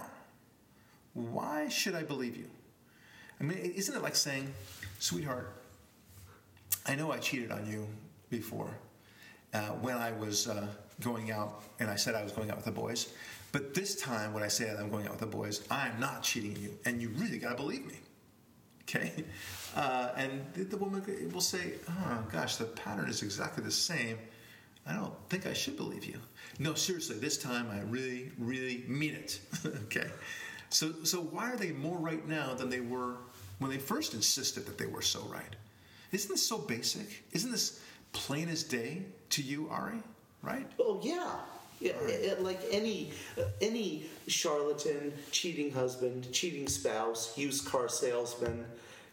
[1.16, 2.44] Why should I believe you?
[3.40, 4.52] I mean, isn't it like saying,
[4.98, 5.50] sweetheart,
[6.85, 7.87] I know I cheated on you
[8.29, 8.68] before
[9.55, 10.66] uh, when I was uh,
[11.00, 13.14] going out and I said I was going out with the boys.
[13.50, 16.22] But this time, when I say that I'm going out with the boys, I'm not
[16.22, 17.96] cheating you, and you really got to believe me.
[18.83, 19.12] Okay?
[19.76, 24.16] Uh, and the, the woman will say, Oh, gosh, the pattern is exactly the same.
[24.87, 26.18] I don't think I should believe you.
[26.59, 29.38] No, seriously, this time I really, really mean it.
[29.66, 30.09] okay?
[30.77, 33.15] So, so why are they more right now than they were
[33.61, 35.57] when they first insisted that they were so right?
[36.12, 37.25] Isn't this so basic?
[37.33, 37.81] Isn't this
[38.12, 40.03] plain as day to you, Ari?
[40.43, 40.71] Right?
[40.79, 41.33] Oh yeah.
[41.81, 43.11] Yeah, it- like any
[43.62, 48.67] any charlatan, cheating husband, cheating spouse, used car salesman,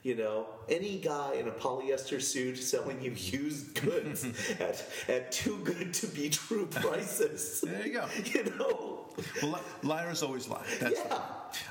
[0.04, 4.26] You know, any guy in a polyester suit selling you used goods
[4.60, 7.62] at, at too good to be true prices.
[7.62, 8.06] There you go.
[8.34, 9.03] You know,
[9.42, 10.66] Well, liars always lie.
[10.80, 11.22] That's Yeah.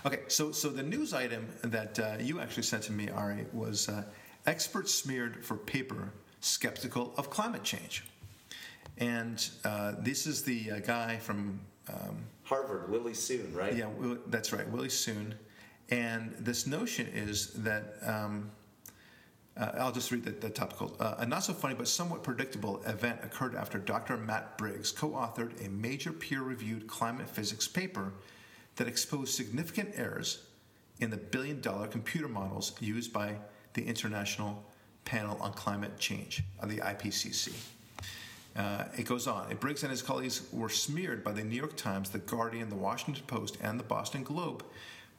[0.06, 3.88] Okay, so so the news item that uh, you actually sent to me, Ari, was
[3.88, 4.04] uh,
[4.46, 8.04] experts smeared for paper skeptical of climate change,
[8.98, 13.74] and uh, this is the uh, guy from um, Harvard, Willie Soon, right?
[13.74, 13.88] yeah,
[14.28, 15.34] that's right, Willie Soon,
[15.90, 17.96] and this notion is that.
[18.04, 18.50] Um,
[19.56, 20.96] uh, I'll just read the, the topical.
[20.98, 24.16] Uh, a not so funny but somewhat predictable event occurred after Dr.
[24.16, 28.12] Matt Briggs co authored a major peer reviewed climate physics paper
[28.76, 30.44] that exposed significant errors
[31.00, 33.36] in the billion dollar computer models used by
[33.74, 34.64] the International
[35.04, 37.52] Panel on Climate Change, or the IPCC.
[38.54, 39.54] Uh, it goes on.
[39.56, 43.24] Briggs and his colleagues were smeared by the New York Times, the Guardian, the Washington
[43.26, 44.64] Post, and the Boston Globe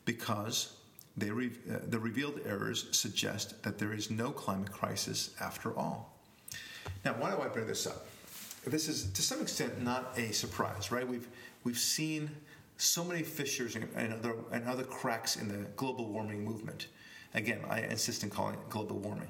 [0.06, 0.74] because
[1.18, 6.18] re- uh, the revealed errors suggest that there is no climate crisis after all.
[7.06, 8.08] Now, why do I bring this up?
[8.66, 11.08] This is to some extent not a surprise, right?
[11.08, 11.28] We've
[11.64, 12.30] we've seen
[12.78, 16.88] so many fissures and, and other and other cracks in the global warming movement.
[17.34, 19.28] Again, I insist in calling it global warming.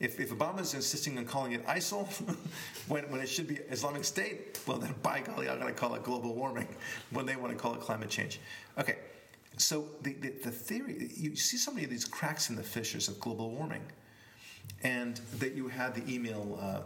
[0.00, 2.06] If, if Obama's insisting on calling it ISIL
[2.88, 5.94] when, when it should be Islamic State, well, then by golly, I'm going to call
[5.96, 6.68] it global warming
[7.10, 8.40] when they want to call it climate change.
[8.78, 8.96] Okay,
[9.58, 13.08] so the, the, the theory, you see so many of these cracks in the fissures
[13.08, 13.82] of global warming,
[14.82, 16.80] and that you had the email uh,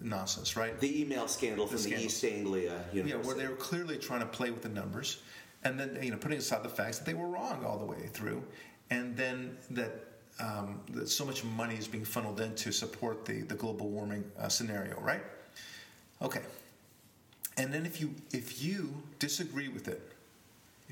[0.00, 0.78] nonsense, right?
[0.80, 1.96] The email scandal from the.
[1.96, 3.26] East Anglia Yeah, University.
[3.26, 5.22] where they were clearly trying to play with the numbers,
[5.64, 8.08] and then you know putting aside the facts that they were wrong all the way
[8.12, 8.42] through,
[8.90, 9.92] and then that,
[10.40, 14.24] um, that so much money is being funneled in to support the the global warming
[14.38, 15.22] uh, scenario, right?
[16.22, 16.42] Okay,
[17.58, 20.12] and then if you if you disagree with it,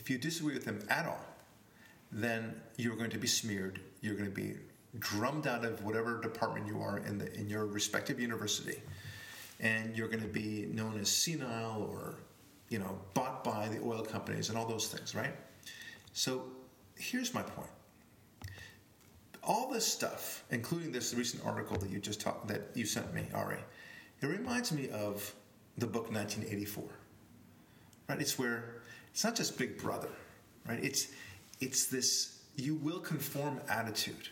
[0.04, 1.24] if you disagree with them at all,
[2.12, 3.80] then you're going to be smeared.
[4.02, 4.52] You're going to be
[4.98, 8.82] drummed out of whatever department you are in the in your respective university,
[9.60, 12.16] and you're going to be known as senile or,
[12.68, 15.34] you know, bought by the oil companies and all those things, right?
[16.12, 16.44] So,
[16.96, 17.70] here's my point.
[19.42, 23.26] All this stuff, including this recent article that you just talked that you sent me,
[23.32, 23.58] Ari,
[24.20, 25.34] it reminds me of
[25.78, 26.84] the book 1984
[28.08, 28.20] right?
[28.20, 28.82] It's where
[29.14, 30.08] it's not just Big Brother,
[30.68, 30.82] right?
[30.82, 31.06] It's
[31.60, 34.28] it's this you will conform attitude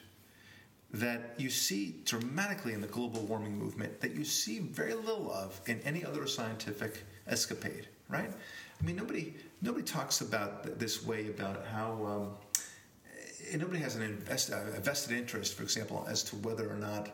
[0.92, 5.61] that you see dramatically in the global warming movement that you see very little of
[5.66, 8.29] in any other scientific escapade, right?
[8.29, 11.92] I mean, nobody nobody talks about th- this way about how.
[12.05, 12.29] Um,
[13.53, 17.09] eh, nobody has an invest, a vested interest, for example, as to whether or not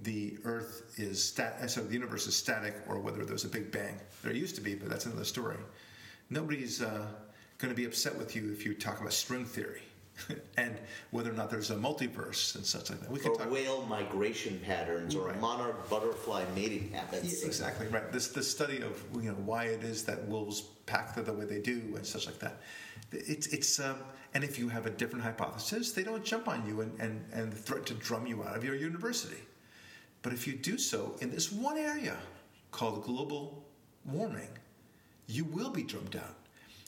[0.00, 4.00] the Earth is stat, so the universe is static, or whether there's a Big Bang.
[4.24, 5.56] There used to be, but that's another story.
[6.30, 7.06] Nobody's uh,
[7.58, 9.82] going to be upset with you if you talk about string theory
[10.56, 10.76] and
[11.10, 13.10] whether or not there's a multiverse and such like that.
[13.10, 13.50] We can or talk.
[13.50, 15.40] whale migration patterns, or Right.
[15.40, 17.40] monarch butterfly mating habits.
[17.42, 18.10] Yeah, exactly right.
[18.12, 21.60] This this study of you know why it is that wolves pack the way they
[21.60, 22.60] do and such like that.
[23.12, 23.96] It's it's um,
[24.34, 27.52] and if you have a different hypothesis, they don't jump on you and, and, and
[27.52, 29.36] threaten to drum you out of your university.
[30.22, 32.16] But if you do so in this one area
[32.70, 33.64] called global
[34.06, 34.48] warming,
[35.26, 36.36] you will be drummed out.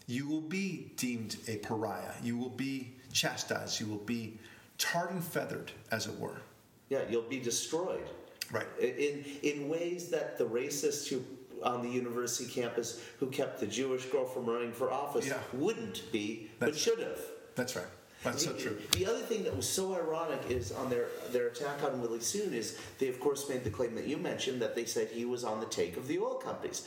[0.07, 2.12] You will be deemed a pariah.
[2.23, 3.81] You will be chastised.
[3.81, 4.38] You will be
[4.77, 6.42] tarred and feathered, as it were.
[6.90, 8.05] Yeah, you'll be destroyed.
[8.53, 8.66] Right.
[8.79, 11.23] In in ways that the racists who
[11.62, 15.38] on the university campus who kept the Jewish girl from running for office Yeah.
[15.55, 17.20] wouldn't be, but should have.
[17.55, 17.87] That's right.
[18.23, 18.79] That's so true.
[18.92, 22.53] The other thing that was so ironic is on their their attack on Willie Soon
[22.53, 25.44] is they of course made the claim that you mentioned that they said he was
[25.44, 26.87] on the take of the oil companies.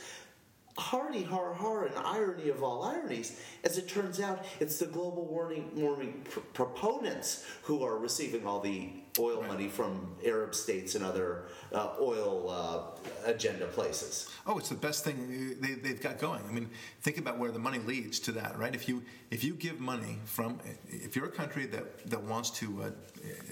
[0.78, 5.26] Hardy har har and irony of all ironies, as it turns out, it's the global
[5.26, 11.04] warming warming pr- proponents who are receiving all the oil money from Arab states and
[11.04, 12.80] other uh, oil uh,
[13.24, 14.30] agenda places.
[14.46, 16.42] Oh, it's the best thing they, they've got going.
[16.48, 16.70] I mean,
[17.02, 18.74] think about where the money leads to that, right?
[18.74, 22.84] If you if you give money from, if you're a country that that wants to
[22.84, 22.90] uh,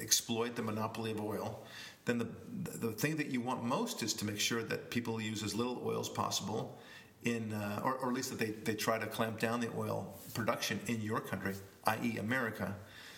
[0.01, 1.65] exploit the monopoly of oil,
[2.05, 2.29] then the
[2.79, 5.83] the thing that you want most is to make sure that people use as little
[5.85, 6.79] oil as possible,
[7.27, 10.15] in uh, or, or at least that they, they try to clamp down the oil
[10.35, 12.75] production in your country, i.e., America,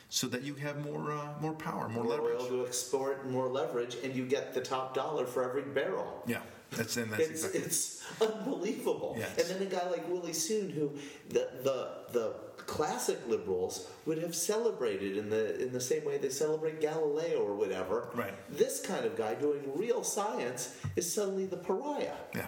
[0.09, 2.41] so that you have more uh, more power, more, More leverage.
[2.41, 6.23] oil to export more leverage, and you get the top dollar for every barrel.
[6.27, 6.41] Yeah,
[6.71, 7.61] that's and that's it's, exactly.
[7.61, 9.17] it's unbelievable.
[9.19, 9.39] Yes.
[9.39, 10.93] And then a guy like Willie Soon, who
[11.29, 16.29] the, the the classic liberals would have celebrated in the in the same way they
[16.31, 18.09] celebrate Galileo or whatever.
[18.15, 18.33] Right.
[18.51, 22.17] This kind of guy doing real science is suddenly the pariah.
[22.35, 22.47] Yeah.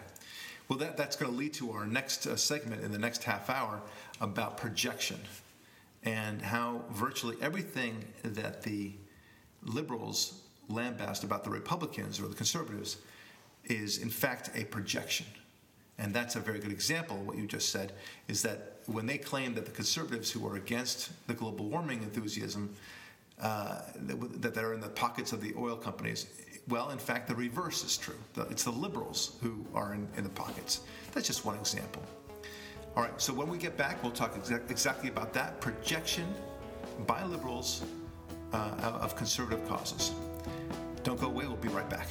[0.71, 3.51] Well, that, that's going to lead to our next uh, segment in the next half
[3.51, 3.83] hour
[4.21, 5.19] about projection
[6.05, 8.93] and how virtually everything that the
[9.65, 12.99] liberals lambast about the Republicans or the conservatives
[13.65, 15.27] is, in fact, a projection.
[15.99, 17.93] And that's a very good example of what you just said
[18.29, 22.73] is that when they claim that the conservatives who are against the global warming enthusiasm,
[23.43, 26.27] uh, that, that they're in the pockets of the oil companies,
[26.69, 28.19] well, in fact, the reverse is true.
[28.51, 30.81] It's the liberals who are in, in the pockets.
[31.13, 32.03] That's just one example.
[32.97, 36.27] All right, so when we get back, we'll talk exa- exactly about that projection
[37.07, 37.83] by liberals
[38.53, 40.13] uh, of conservative causes.
[41.03, 42.09] Don't go away, we'll be right back.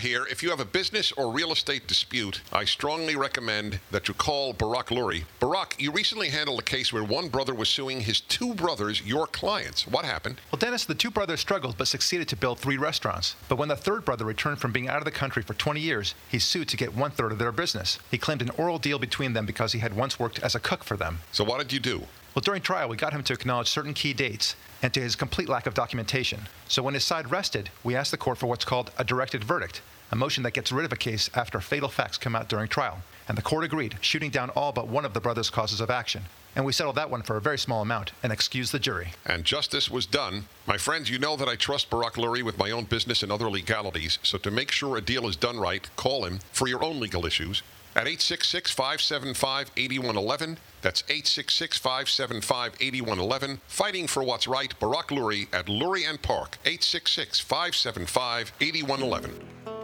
[0.00, 0.26] Here.
[0.30, 4.52] If you have a business or real estate dispute, I strongly recommend that you call
[4.52, 5.24] Barak Lurie.
[5.38, 9.26] Barak, you recently handled a case where one brother was suing his two brothers, your
[9.26, 9.86] clients.
[9.86, 10.40] What happened?
[10.50, 13.36] Well, Dennis, the two brothers struggled but succeeded to build three restaurants.
[13.48, 16.14] But when the third brother returned from being out of the country for 20 years,
[16.28, 17.98] he sued to get one third of their business.
[18.10, 20.82] He claimed an oral deal between them because he had once worked as a cook
[20.82, 21.20] for them.
[21.32, 22.06] So, what did you do?
[22.34, 25.48] Well, during trial, we got him to acknowledge certain key dates and to his complete
[25.48, 26.42] lack of documentation.
[26.68, 29.82] So when his side rested, we asked the court for what's called a directed verdict,
[30.10, 33.02] a motion that gets rid of a case after fatal facts come out during trial.
[33.28, 36.22] And the court agreed, shooting down all but one of the brothers' causes of action.
[36.56, 39.12] And we settled that one for a very small amount and excused the jury.
[39.24, 40.46] And justice was done.
[40.66, 43.48] My friends, you know that I trust Barak Lurie with my own business and other
[43.48, 46.98] legalities, so to make sure a deal is done right, call him for your own
[46.98, 47.62] legal issues
[47.96, 50.58] at 866 575 8111.
[50.82, 53.60] That's 866 575 8111.
[53.66, 59.79] Fighting for what's right, Barak Lurie at Lurie and Park, 866 575 8111.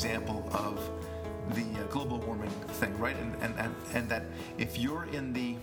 [0.00, 0.88] Example of
[1.54, 3.16] the uh, global warming thing, right?
[3.16, 4.24] And, and, and, and that
[4.56, 5.56] if you're in the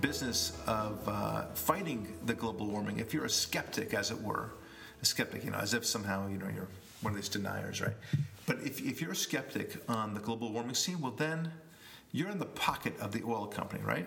[0.00, 4.50] business of uh, fighting the global warming, if you're a skeptic, as it were,
[5.02, 6.68] a skeptic, you know, as if somehow, you know, you're
[7.00, 7.96] one of these deniers, right?
[8.46, 11.50] But if, if you're a skeptic on the global warming scene, well, then
[12.12, 14.06] you're in the pocket of the oil company, right?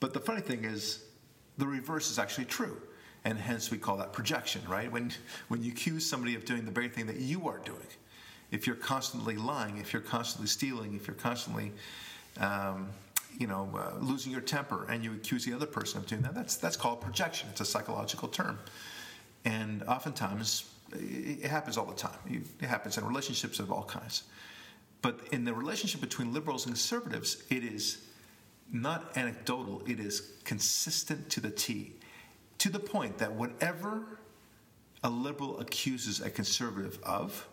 [0.00, 1.04] But the funny thing is,
[1.58, 2.80] the reverse is actually true.
[3.24, 4.90] And hence we call that projection, right?
[4.90, 5.12] When,
[5.48, 7.86] when you accuse somebody of doing the very thing that you are doing
[8.50, 11.72] if you're constantly lying, if you're constantly stealing, if you're constantly,
[12.38, 12.88] um,
[13.38, 16.34] you know, uh, losing your temper, and you accuse the other person of doing that,
[16.34, 17.48] that's that's called projection.
[17.50, 18.58] It's a psychological term,
[19.44, 22.18] and oftentimes it, happens all the time.
[22.60, 24.24] it happens in relationships of all kinds.
[25.02, 28.02] But in the relationship between liberals and conservatives, it is
[28.72, 29.82] not anecdotal.
[29.86, 31.94] It is consistent to the T,
[32.60, 34.04] to the point that whatever
[35.02, 37.48] a liberal accuses a conservative of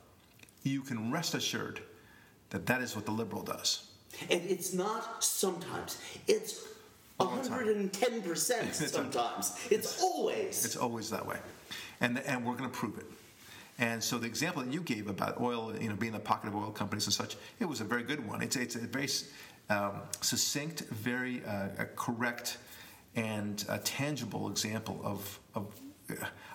[0.63, 1.79] you can rest assured
[2.49, 3.87] that that is what the liberal does.
[4.29, 6.67] And it's not sometimes, it's
[7.19, 9.57] 110% sometimes.
[9.71, 10.65] It's always.
[10.65, 11.37] It's always that way.
[12.01, 13.05] And, and we're going to prove it.
[13.79, 16.55] And so the example that you gave about oil, you know, being the pocket of
[16.55, 18.41] oil companies and such, it was a very good one.
[18.41, 19.07] It's, it's a very
[19.69, 22.57] um, succinct, very uh, correct,
[23.17, 25.65] and a tangible example of, of,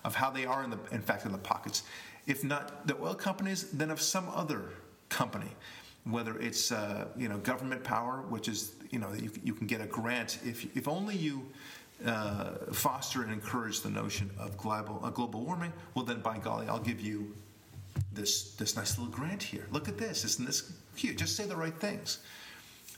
[0.05, 1.83] of how they are, in, the, in fact, in the pockets
[2.27, 4.71] if not the oil companies, then of some other
[5.09, 5.51] company,
[6.05, 9.81] whether it's uh, you know government power, which is you know you, you can get
[9.81, 11.47] a grant if if only you.
[12.05, 16.67] Uh, foster and encourage the notion of global, uh, global warming, well then, by golly,
[16.67, 17.33] I'll give you
[18.13, 19.69] this this nice little grant here.
[19.71, 21.17] Look at this, isn't this cute?
[21.17, 22.19] Just say the right things.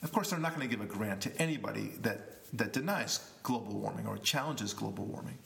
[0.02, 3.74] Of course, they're not going to give a grant to anybody that that denies global
[3.78, 5.38] warming or challenges global warming.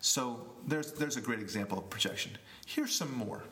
[0.00, 2.32] So there's there's a great example of projection.
[2.66, 3.42] Here's some more.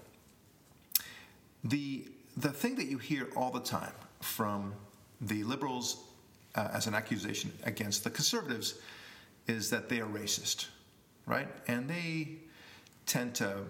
[1.65, 2.05] The,
[2.37, 4.75] the thing that you hear all the time from
[5.21, 6.05] the liberals
[6.55, 8.75] uh, as an accusation against the conservatives
[9.47, 10.67] is that they are racist,
[11.27, 11.49] right?
[11.67, 12.37] And they
[13.07, 13.61] tend to,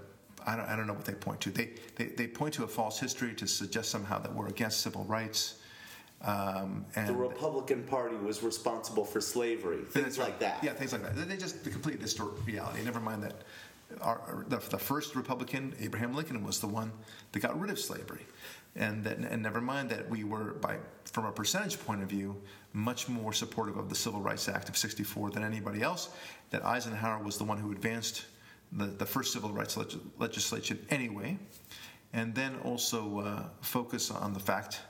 [0.44, 1.50] I don't, I don't know what they point to.
[1.50, 5.04] They, they, they point to a false history to suggest somehow that we're against civil
[5.04, 5.60] rights.
[6.24, 10.64] Um, and the Republican Party was responsible for slavery, things like that.
[10.64, 11.28] Yeah, things like that.
[11.28, 12.82] They just completely distort reality.
[12.82, 13.34] Never mind that
[14.00, 16.90] our, the, the, first Republican, Abraham Lincoln, was the one
[17.32, 18.26] that got rid of slavery.
[18.76, 22.40] And, that, and never mind that we were, by, from a percentage point of view,
[22.72, 26.08] much more supportive of the Civil Rights Act of 64 than anybody else,
[26.50, 28.24] that Eisenhower was the one who advanced
[28.72, 31.38] the, the first civil rights leg- legislation anyway.
[32.12, 34.80] and then also uh, focus on the fact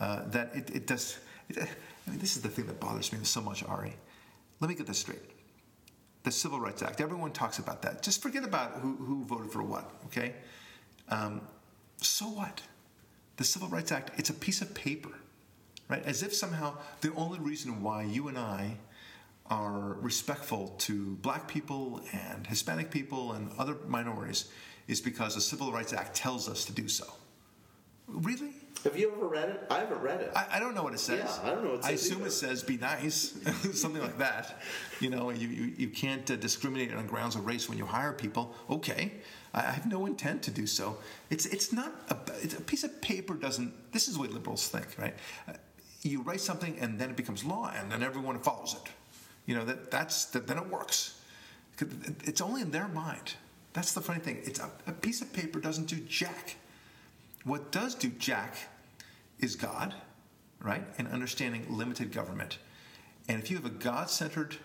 [0.00, 1.18] uh, that it, it does.
[1.48, 3.94] It, I mean, this is the thing that bothers me so much, Ari.
[4.60, 5.22] Let me get this straight.
[6.22, 8.02] The Civil Rights Act, everyone talks about that.
[8.02, 10.34] Just forget about who, who voted for what, okay?
[11.10, 11.42] Um,
[11.98, 12.62] so what?
[13.36, 15.10] The Civil Rights Act, it's a piece of paper,
[15.88, 16.02] right?
[16.04, 18.78] As if somehow the only reason why you and I
[19.50, 24.46] are respectful to black people and Hispanic people and other minorities
[24.88, 27.06] is because the Civil Rights Act tells us to do so.
[28.06, 28.52] Really?
[28.84, 29.66] Have you ever read it?
[29.70, 30.30] I haven't read it.
[30.36, 31.40] I, I don't know what it says.
[31.42, 31.90] Yeah, I don't know what it says.
[31.90, 32.26] I assume either.
[32.26, 33.34] it says be nice,
[33.72, 34.60] something like that.
[35.00, 38.12] You know, you, you, you can't uh, discriminate on grounds of race when you hire
[38.12, 38.54] people.
[38.68, 39.12] Okay,
[39.54, 40.98] I, I have no intent to do so.
[41.30, 43.72] It's it's not a, it's a piece of paper doesn't.
[43.90, 45.14] This is what liberals think, right?
[45.48, 45.54] Uh,
[46.02, 48.92] you write something and then it becomes law, and then everyone follows it.
[49.46, 51.22] You know that that's that, then it works.
[52.24, 53.32] It's only in their mind.
[53.72, 54.42] That's the funny thing.
[54.44, 56.56] It's a, a piece of paper doesn't do jack.
[57.44, 58.56] What does do jack
[59.44, 59.94] is God,
[60.60, 60.82] right?
[60.98, 62.58] And understanding limited government.
[63.28, 64.56] And if you have a God centered,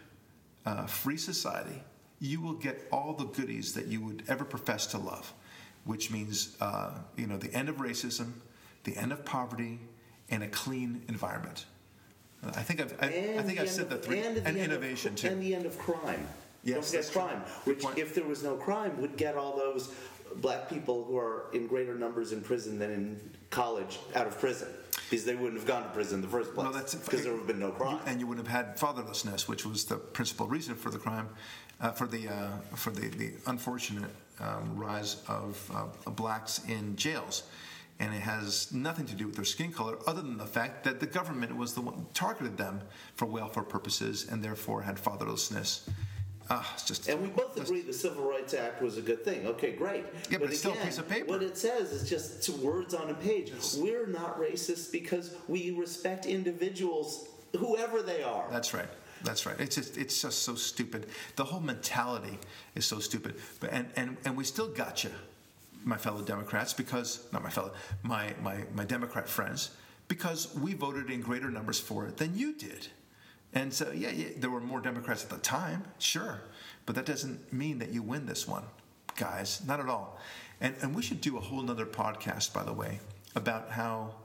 [0.66, 1.84] uh, free society,
[2.20, 5.34] you will get all the goodies that you would ever profess to love,
[5.86, 8.32] which means, uh, you know, the end of racism,
[8.86, 9.80] the end of poverty,
[10.30, 11.66] and a clean environment.
[12.44, 13.08] I think I've, I,
[13.40, 15.28] I think I've said of- the three, and, and end of- innovation too.
[15.28, 16.26] and the end of crime.
[16.64, 17.22] Yes, Don't forget that's true.
[17.22, 19.94] crime, which, if there was no crime, would get all those
[20.38, 23.20] black people who are in greater numbers in prison than in
[23.50, 24.68] college out of prison,
[25.10, 27.32] because they wouldn't have gone to prison in the first place, Well, that's because there
[27.32, 28.00] would have been no crime.
[28.06, 31.30] and you wouldn't have had fatherlessness, which was the principal reason for the crime,
[31.82, 37.44] uh, for the uh, for the, the unfortunate um, rise of uh, blacks in jails.
[38.02, 41.02] And it has nothing to do with their skin color, other than the fact that
[41.02, 42.80] the government was the one targeted them
[43.16, 45.82] for welfare purposes, and therefore had fatherlessness.
[46.50, 49.24] Uh, it's just And we both just- agree the Civil Rights Act was a good
[49.24, 49.46] thing.
[49.46, 50.06] Okay, great.
[50.32, 51.28] Yeah, but it's still a piece of paper.
[51.28, 53.52] What it says is just two words on a page.
[53.78, 58.48] We're not racist because we respect individuals, whoever they are.
[58.50, 58.88] That's right.
[59.24, 59.60] That's right.
[59.60, 61.08] It's just it's just so stupid.
[61.36, 62.40] The whole mentality
[62.74, 63.36] is so stupid.
[63.60, 65.12] But and and, and we still got you,
[65.84, 69.72] my fellow Democrats, because not my fellow my my my Democrat friends,
[70.08, 72.88] because we voted in greater numbers for it than you did.
[73.54, 76.42] And so yeah, yeah there were more Democrats at the time, sure,
[76.86, 78.64] but that doesn't mean that you win this one,
[79.16, 79.62] guys.
[79.66, 80.20] Not at all.
[80.62, 83.00] And and we should do a whole nother podcast, by the way,
[83.36, 84.16] about how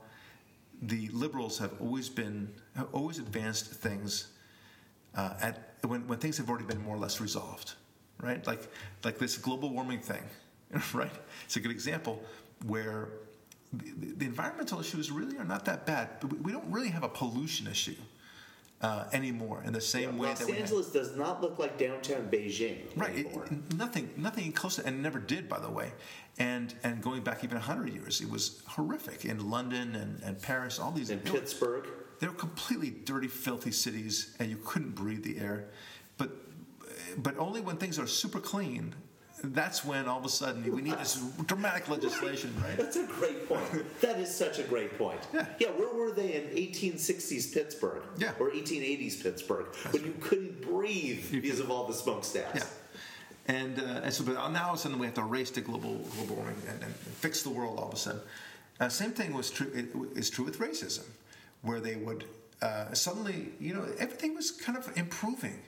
[0.81, 4.27] the liberals have always been have always advanced things
[5.15, 7.73] uh, at when, when things have already been more or less resolved,
[8.19, 8.45] right?
[8.45, 8.69] Like
[9.03, 10.23] like this global warming thing,
[10.93, 11.11] right?
[11.45, 12.21] It's a good example
[12.65, 13.09] where
[13.73, 16.09] the, the, environmental issues really are not that bad.
[16.21, 17.95] But we don't really have a pollution issue
[18.85, 20.49] uh, anymore in the same way Los that.
[20.49, 23.47] Angeles does not look like downtown Beijing Right, it, anymore.
[23.75, 25.91] nothing, nothing close, to, and never did, by the way.
[26.37, 30.79] And and going back even hundred years, it was horrific in London and, and Paris.
[30.79, 31.87] All these in Pittsburgh.
[32.19, 35.69] they were completely dirty, filthy cities, and you couldn't breathe the air.
[36.17, 36.29] But
[37.17, 38.93] but only when things are super clean,
[39.53, 42.77] that's when all of a sudden we need this dramatic legislation, right?
[42.85, 44.01] That's a great point.
[44.01, 45.19] that is such a great point.
[45.33, 45.45] Yeah.
[45.59, 48.03] yeah where were they in 1860s Pittsburgh?
[48.17, 48.31] Yeah.
[48.39, 52.59] Or 1880s Pittsburgh when you couldn't breathe because of all the smokestacks?
[52.59, 53.55] Yeah.
[53.55, 55.61] And, uh, and so, but now all of a sudden we have to race to
[55.61, 58.21] global global warming and, and fix the world all of a sudden.
[58.79, 61.05] Uh, same thing was true it, is true with racism,
[61.61, 62.25] where they would
[62.61, 65.59] uh, suddenly, you know, everything was kind of improving.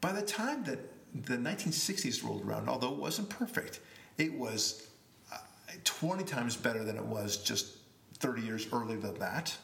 [0.00, 0.78] By the time that
[1.14, 3.80] the 1960s rolled around, although it wasn't perfect,
[4.18, 4.86] it was
[5.32, 5.36] uh,
[5.84, 7.76] 20 times better than it was just
[8.18, 9.54] 30 years earlier than that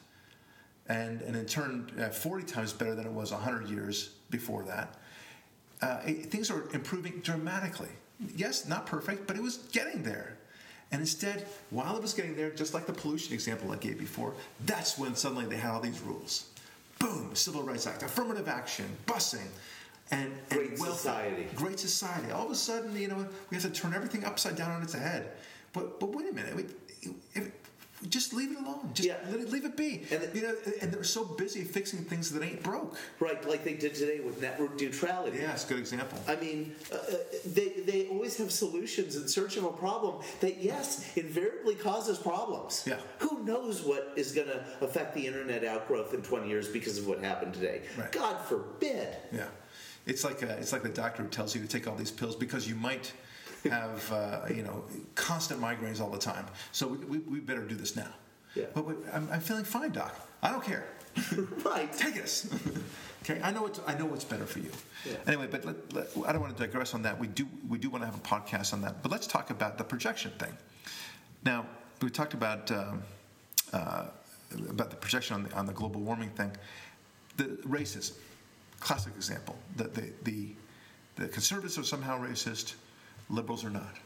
[0.88, 4.94] and, and in turn, uh, 40 times better than it was 100 years before that.
[5.82, 7.90] Uh, it- things are improving dramatically.
[8.34, 10.36] Yes, not perfect, but it was getting there.
[10.90, 14.32] And instead, while it was getting there, just like the pollution example I gave before,
[14.64, 16.49] that's when suddenly they had all these rules.
[16.99, 19.46] Boom, Civil Rights Act, affirmative action, busing,
[20.11, 20.95] and, and Great welfare.
[20.97, 21.47] society.
[21.55, 22.31] Great society.
[22.33, 24.95] All of a sudden, you know, we have to turn everything upside down on its
[24.95, 25.33] head.
[25.73, 26.65] But but wait a minute, we,
[27.35, 27.51] if,
[28.09, 28.91] just leave it alone.
[28.95, 29.17] Just Yeah.
[29.29, 30.05] let it, leave it be.
[30.13, 32.97] And it- you know, and they're so busy fixing things that ain't broke.
[33.19, 35.39] Right, like they did today with network neutrality.
[35.39, 36.17] Yeah, it's a good example.
[36.29, 40.63] I mean, uh, uh, they, they always have solutions in search of a problem that,
[40.63, 42.85] yes, invariably causes problems.
[42.87, 42.99] Yeah.
[43.19, 47.09] Who knows what is going to affect the internet outgrowth in 20 years because of
[47.09, 47.83] what happened today?
[47.99, 48.13] Right.
[48.13, 49.17] God forbid.
[49.33, 49.49] Yeah,
[50.09, 52.35] it's like a, it's like the doctor who tells you to take all these pills
[52.35, 53.13] because you might
[53.65, 54.85] have uh, you know
[55.15, 56.47] constant migraines all the time.
[56.73, 58.13] So we, we, we better do this now.
[58.55, 58.65] Yeah.
[58.75, 60.15] But I'm, I'm feeling fine, doc.
[60.43, 60.85] I don't care.
[61.65, 61.93] Right.
[61.93, 62.49] Take this.
[63.23, 64.71] okay, I know what I know what's better for you.
[65.05, 65.17] Yeah.
[65.27, 67.19] Anyway, but let, let, I don't want to digress on that.
[67.19, 69.03] We do we do want to have a podcast on that.
[69.03, 70.57] But let's talk about the projection thing.
[71.45, 71.67] Now,
[72.01, 73.03] we talked about um,
[73.73, 74.05] uh,
[74.69, 76.53] about the projection on the on the global warming thing.
[77.37, 78.13] The racism,
[78.81, 79.57] classic example.
[79.76, 80.55] that the the,
[81.16, 82.74] the conservatives are somehow racist,
[83.29, 83.97] liberals are not,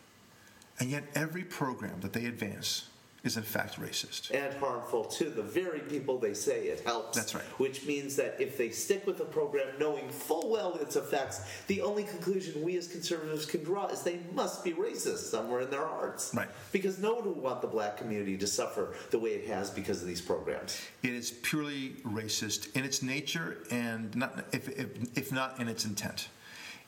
[0.79, 2.89] and yet every program that they advance
[3.25, 4.31] is in fact racist.
[4.35, 7.17] and harmful to the very people they say it helps.
[7.17, 7.45] That's right.
[7.59, 11.81] Which means that if they stick with the program knowing full well its effects, the
[11.83, 15.87] only conclusion we as conservatives can draw is they must be racist somewhere in their
[15.87, 16.33] hearts.
[16.35, 16.49] Right.
[16.73, 20.03] Because no one would want the black community to suffer the way it has because
[20.03, 20.81] of these programs.
[21.03, 25.85] It is purely racist in its nature and not, if, if, if not in its
[25.85, 26.29] intent,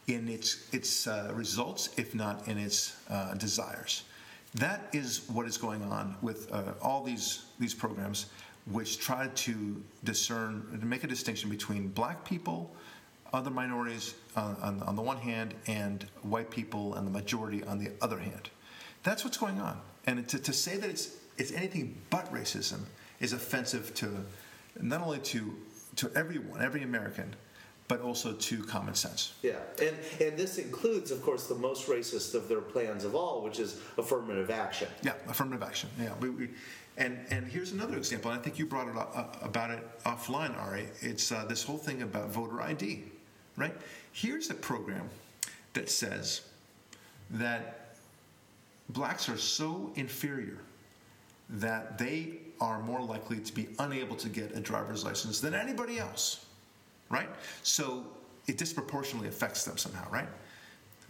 [0.08, 4.02] in its, its uh, results, if not in its uh, desires.
[4.54, 8.26] That is what is going on with uh, all these, these programs,
[8.70, 12.74] which try to discern, to make a distinction between black people,
[13.32, 17.78] other minorities uh, on, on the one hand, and white people and the majority on
[17.78, 18.48] the other hand.
[19.02, 19.80] That's what's going on.
[20.06, 22.80] And to, to say that it's, it's anything but racism
[23.20, 24.24] is offensive to
[24.80, 25.54] not only to,
[25.96, 27.34] to everyone, every American,
[27.88, 29.34] but also to common sense.
[29.42, 33.42] Yeah, and and this includes, of course, the most racist of their plans of all,
[33.42, 34.88] which is affirmative action.
[35.02, 35.90] Yeah, affirmative action.
[36.00, 36.48] Yeah, we, we,
[36.96, 38.30] and and here's another example.
[38.30, 40.88] And I think you brought it up, uh, about it offline, Ari.
[41.00, 43.04] It's uh, this whole thing about voter ID,
[43.56, 43.74] right?
[44.12, 45.08] Here's a program
[45.74, 46.42] that says
[47.30, 47.96] that
[48.88, 50.58] blacks are so inferior
[51.50, 55.98] that they are more likely to be unable to get a driver's license than anybody
[55.98, 56.43] else,
[57.10, 57.28] right?
[57.62, 58.04] So
[58.46, 60.28] it disproportionately affects them somehow, right?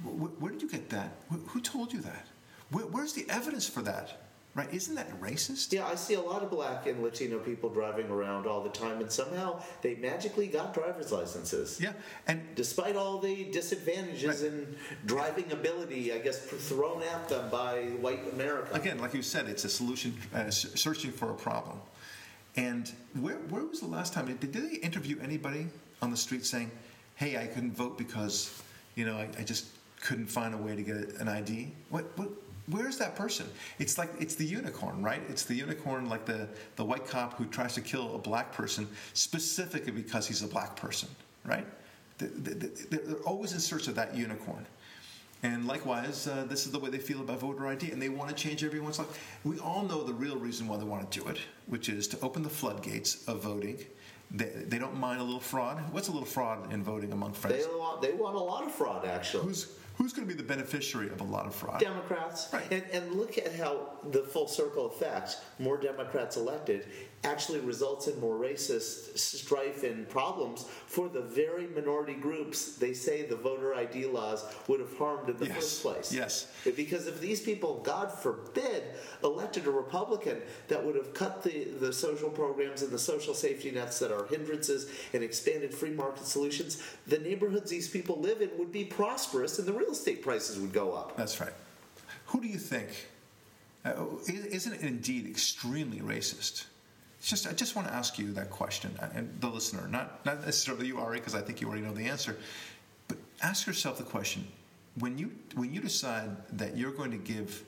[0.02, 1.12] Where, where did you get that?
[1.30, 2.26] Who, who told you that?
[2.70, 4.20] Where, where's the evidence for that?
[4.56, 4.72] Right?
[4.72, 5.72] Isn't that racist?
[5.72, 9.00] Yeah, I see a lot of black and Latino people driving around all the time,
[9.00, 11.80] and somehow they magically got driver's licenses.
[11.80, 11.92] Yeah,
[12.28, 14.52] and Despite all the disadvantages Right.
[14.52, 14.76] in
[15.06, 18.72] driving ability, I guess, thrown at them by white America.
[18.74, 21.80] again, like you said, it's a solution, uh, searching for a problem.
[22.54, 24.26] And where, where was the last time?
[24.36, 25.66] Did they interview anybody
[26.04, 26.70] on the street saying,
[27.16, 28.62] hey, I couldn't vote because,
[28.94, 29.66] you know, I, I just
[30.00, 31.72] couldn't find a way to get an ID?
[31.88, 32.28] What, what,
[32.68, 33.46] where's that person?
[33.78, 35.22] It's like, it's the unicorn, right?
[35.28, 36.46] It's the unicorn, like the,
[36.76, 40.76] the white cop who tries to kill a black person specifically because he's a black
[40.76, 41.08] person,
[41.44, 41.66] right?
[42.18, 44.66] They- they- they- They're always in search of that unicorn.
[45.42, 48.30] And likewise, uh, this is the way they feel about voter ID, and they want
[48.30, 49.38] to change everyone's life.
[49.44, 52.20] We all know the real reason why they want to do it, which is to
[52.20, 53.78] open the floodgates of voting.
[54.30, 55.82] They, they don't mind a little fraud.
[55.92, 57.64] What's a little fraud in voting among friends?
[57.64, 59.44] They want, they want a lot of fraud, actually.
[59.44, 61.80] Who's who's going to be the beneficiary of a lot of fraud?
[61.80, 62.48] Democrats.
[62.52, 62.66] Right.
[62.70, 66.86] And, and look at how the full circle effect, more Democrats elected,
[67.24, 73.22] actually results in more racist strife and problems for the very minority groups they say
[73.22, 75.56] the voter ID laws would have harmed in the Yes.
[75.56, 76.12] first place.
[76.12, 76.46] Yes.
[76.76, 78.82] Because if these people, God forbid,
[79.22, 83.70] elected a Republican that would have cut the, the social programs and the social safety
[83.70, 88.50] nets that are hindrances and expanded free market solutions, the neighborhoods these people live in
[88.58, 91.16] would be prosperous and the real estate prices would go up.
[91.16, 91.52] That's right.
[92.26, 93.08] Who do you think?
[93.84, 96.64] Uh, is- isn't it indeed extremely racist?
[97.24, 100.44] Just, I just want to ask you that question, uh, and the listener, not not
[100.44, 102.36] necessarily you, Ari, because I think you already know the answer,
[103.08, 104.46] but ask yourself the question:
[104.98, 107.64] when you when you decide that you're going to give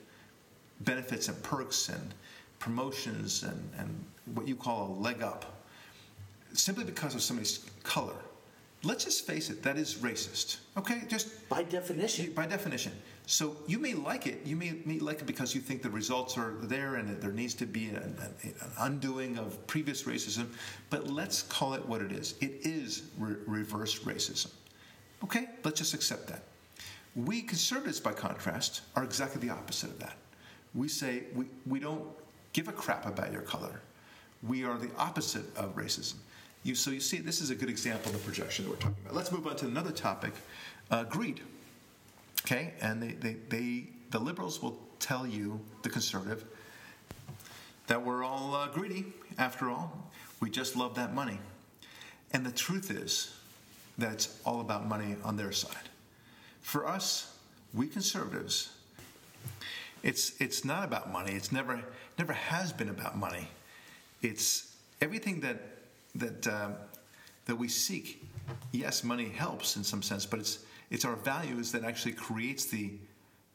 [0.81, 2.13] benefits and perks and
[2.59, 4.05] promotions and, and
[4.35, 5.63] what you call a leg up,
[6.53, 8.13] simply because of somebody's color,
[8.87, 10.57] let's just face it, that is racist.
[10.77, 12.31] Okay, just By definition.
[12.33, 12.93] by definition.
[13.25, 14.39] So you may like it.
[14.45, 17.33] You may, may like it because you think the results are there and that there
[17.33, 20.47] needs to be an, an, an undoing of previous racism.
[20.89, 22.35] But let's call it what it is.
[22.39, 24.51] It is re- reverse racism.
[25.23, 26.43] Okay, let's just accept that.
[27.15, 30.15] We conservatives, by contrast, are exactly the opposite of that.
[30.73, 32.05] We say we, we don't
[32.53, 33.81] give a crap about your color.
[34.43, 36.15] We are the opposite of racism.
[36.67, 38.97] You, so you see, this is a good example of the projection that we're talking
[39.05, 39.15] about.
[39.15, 40.33] Let's move on to another topic,
[40.91, 41.39] uh, greed.
[42.41, 46.43] Okay, and they, they, they, the liberals will tell you, the conservative,
[47.87, 49.05] that we're all uh, greedy.
[49.37, 50.11] After all,
[50.41, 51.39] we just love that money.
[52.33, 53.33] And the truth is
[53.97, 55.87] that it's all about money on their side.
[56.59, 57.33] For us,
[57.73, 58.71] we conservatives,
[60.03, 61.31] it's it's not about money.
[61.31, 61.81] It's never
[62.19, 63.47] never has been about money.
[64.21, 65.76] It's everything that
[66.19, 66.75] that um,
[67.45, 68.23] that we seek.
[68.71, 70.59] Yes, money helps in some sense, but it's
[70.89, 72.91] it's our values that actually creates the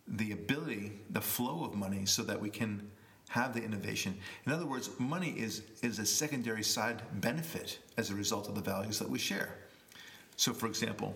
[0.08, 2.90] the ability, the flow of money, so that we can
[3.28, 4.14] have the innovation.
[4.44, 8.60] In other words, money is is a secondary side benefit as a result of the
[8.60, 9.56] values that we share.
[10.36, 11.14] So, for example,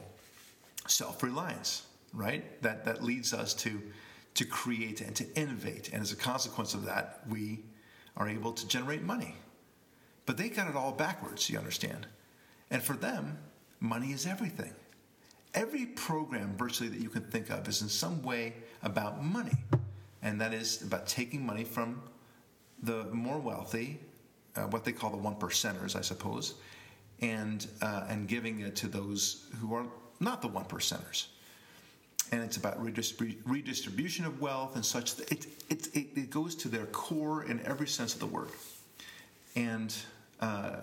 [0.86, 2.62] self-reliance, right?
[2.62, 3.82] That that leads us to
[4.34, 5.92] to create and to innovate.
[5.92, 7.60] And as a consequence of that, we
[8.16, 9.34] are able to generate money.
[10.26, 12.06] But they got it all backwards, you understand.
[12.70, 13.38] And for them,
[13.80, 14.74] money is everything.
[15.54, 19.56] Every program, virtually, that you can think of is in some way about money.
[20.22, 22.02] And that is about taking money from
[22.82, 24.00] the more wealthy,
[24.56, 26.54] uh, what they call the one percenters, I suppose,
[27.22, 29.86] and, uh, and giving it to those who are
[30.20, 31.28] not the one percenters.
[32.32, 35.18] And it's about redistrib- redistribution of wealth and such.
[35.20, 38.48] It, it, it, it, goes to their core in every sense of the word.
[39.54, 39.94] And,
[40.40, 40.76] uh,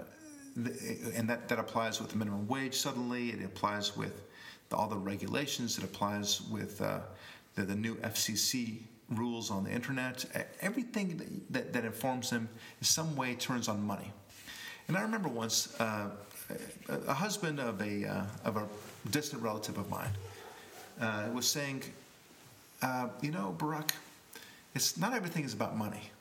[1.15, 4.21] and that, that applies with the minimum wage suddenly, it applies with
[4.69, 6.99] the, all the regulations, it applies with uh,
[7.55, 8.79] the, the new FCC
[9.09, 10.25] rules on the internet.
[10.61, 12.49] Everything that, that, that, informs them
[12.79, 14.11] in some way turns on money.
[14.87, 16.09] And I remember once uh,
[16.89, 18.67] a, a, husband of a, uh, of a
[19.11, 20.11] distant relative of mine
[20.99, 21.83] uh, was saying,
[22.81, 23.93] uh, You know, Barak,
[24.75, 26.11] it's not everything is about money.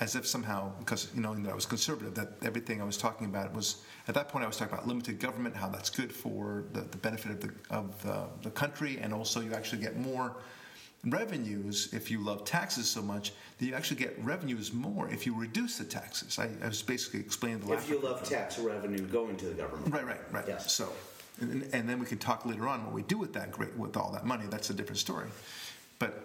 [0.00, 3.26] As if somehow, because you know that I was conservative, that everything I was talking
[3.26, 6.64] about was at that point I was talking about limited government, how that's good for
[6.72, 10.36] the, the benefit of the of the, the country, and also you actually get more
[11.04, 15.34] revenues if you love taxes so much that you actually get revenues more if you
[15.34, 16.38] reduce the taxes.
[16.38, 19.92] I, I was basically explaining the If you love tax revenue going to the government.
[19.92, 20.44] Right, right, right.
[20.46, 20.72] Yes.
[20.72, 20.90] So,
[21.40, 23.96] and, and then we can talk later on what we do with that great with
[23.96, 24.44] all that money.
[24.48, 25.28] That's a different story.
[25.98, 26.24] But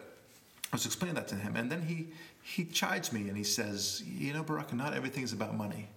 [0.72, 2.08] I was explaining that to him, and then he
[2.48, 5.90] he chides me and he says, "You know, Barak, not everything is about money."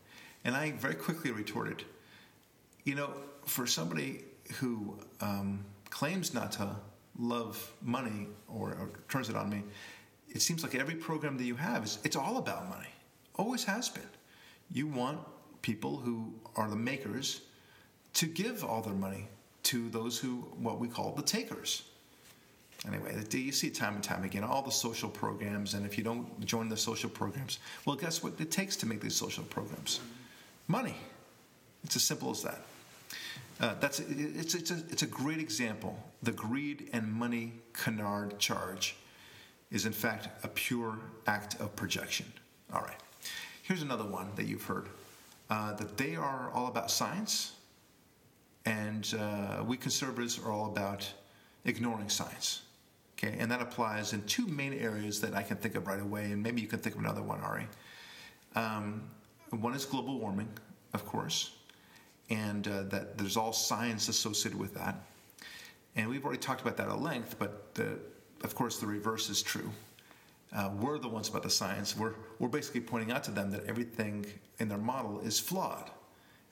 [0.45, 1.85] And I very quickly retorted,
[2.85, 3.13] "You know,
[3.45, 4.25] for somebody
[4.55, 6.77] who um, claims not to
[7.19, 9.63] love money or, or turns it on me,
[10.29, 12.89] it seems like every program that you have is it's all about money.
[13.35, 14.09] Always has been.
[14.73, 15.21] You want
[15.61, 17.43] people who are the makers
[18.15, 19.29] to give all their money
[19.65, 21.83] to those who what we call the takers.
[22.87, 26.05] Anyway, you see it time and time again, all the social programs, and if you
[26.05, 30.01] don't join the social programs, well, guess what it takes to make these social programs?
[30.69, 30.95] Money.
[31.83, 32.63] It's as simple as that.
[33.61, 35.99] Uh, that's it's, it's, a, it's a great example.
[36.23, 38.97] The greed and money canard charge
[39.73, 42.27] is, in fact, a pure act of projection.
[42.73, 43.01] All right.
[43.63, 44.89] Here's another one that you've heard
[45.51, 47.53] uh, that they are all about science,
[48.65, 51.09] and uh, we conservatives are all about
[51.65, 52.63] ignoring science.
[53.19, 56.31] Okay, and that applies in two main areas that I can think of right away,
[56.31, 57.67] and maybe you can think of another one, Ari.
[58.55, 59.03] Um,
[59.51, 60.49] one is global warming,
[60.95, 61.59] of course
[62.31, 64.97] and uh, that there's all science associated with that.
[65.97, 67.99] And we've already talked about that at length, but the,
[68.43, 69.71] of course the reverse is true.
[70.55, 71.97] Uh, we're the ones about the science.
[71.97, 74.27] We're, we're basically pointing out to them that everything
[74.59, 75.91] in their model is flawed.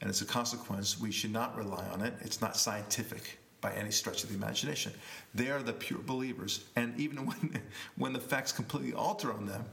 [0.01, 2.15] And as a consequence, we should not rely on it.
[2.21, 4.93] It's not scientific by any stretch of the imagination.
[5.35, 6.65] They are the pure believers.
[6.77, 7.61] And even when,
[7.97, 9.65] when the facts completely alter on them,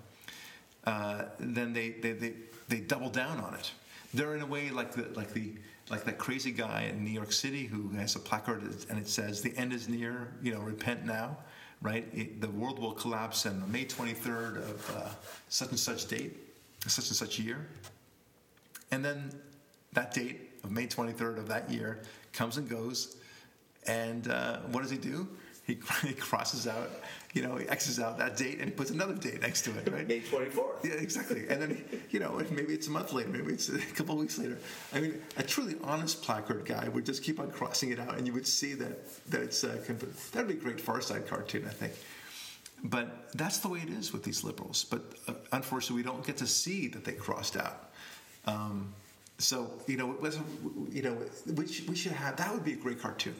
[0.85, 2.33] uh, then they, they, they,
[2.67, 3.71] they double down on it.
[4.13, 5.53] They're in a way like the, like the,
[5.89, 9.41] like that crazy guy in New York City who has a placard and it says,
[9.41, 11.37] The end is near, you know, repent now,
[11.81, 12.07] right?
[12.13, 15.09] It, the world will collapse on May 23rd of uh,
[15.49, 16.37] such and such date,
[16.87, 17.67] such and such year.
[18.91, 19.31] And then
[19.93, 23.17] that date of May 23rd of that year comes and goes.
[23.87, 25.27] And uh, what does he do?
[25.65, 26.89] he, he crosses out,
[27.33, 29.89] you know, he X's out that date and he puts another date next to it,
[29.91, 30.07] right?
[30.07, 30.83] May 24th.
[30.83, 31.47] Yeah, exactly.
[31.47, 34.57] And then, you know, maybe it's a month later, maybe it's a couple weeks later.
[34.93, 38.27] I mean, a truly honest placard guy would just keep on crossing it out and
[38.27, 39.77] you would see that, that it's, uh,
[40.31, 41.93] that'd be a great Far Side cartoon, I think.
[42.85, 44.83] But that's the way it is with these liberals.
[44.83, 47.91] But uh, unfortunately, we don't get to see that they crossed out.
[48.45, 48.93] Um,
[49.37, 50.17] so, you know,
[50.91, 53.35] you know, we, we should have, that would be a great cartoon,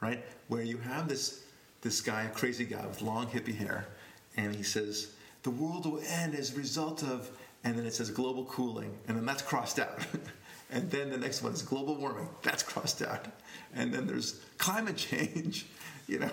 [0.00, 0.24] right?
[0.48, 1.42] Where you have this
[1.82, 3.86] this guy, a crazy guy with long hippie hair,
[4.36, 7.30] and he says, The world will end as a result of,
[7.64, 9.98] and then it says global cooling, and then that's crossed out.
[10.70, 13.26] and then the next one is global warming, that's crossed out.
[13.74, 15.66] And then there's climate change,
[16.06, 16.30] you know,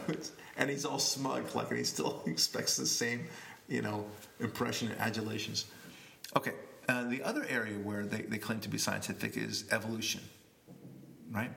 [0.57, 3.25] and he's all smug, like, and he still expects the same,
[3.67, 4.05] you know,
[4.39, 5.65] impression and adulations.
[6.35, 6.51] Okay,
[6.89, 10.21] uh, the other area where they, they claim to be scientific is evolution,
[11.31, 11.51] right?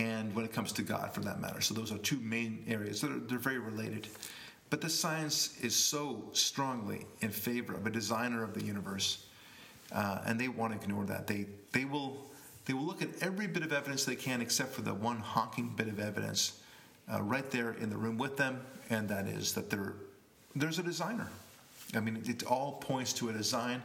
[0.00, 1.60] And when it comes to God, for that matter.
[1.60, 3.02] So those are two main areas.
[3.02, 4.08] They're, they're very related.
[4.70, 9.26] But the science is so strongly in favor of a designer of the universe,
[9.92, 11.26] uh, and they want to ignore that.
[11.26, 12.16] They, they, will,
[12.64, 15.74] they will look at every bit of evidence they can, except for the one honking
[15.76, 16.62] bit of evidence
[17.12, 19.70] uh, right there in the room with them, and that is that
[20.54, 21.28] there's a designer.
[21.94, 23.82] I mean, it all points to a design.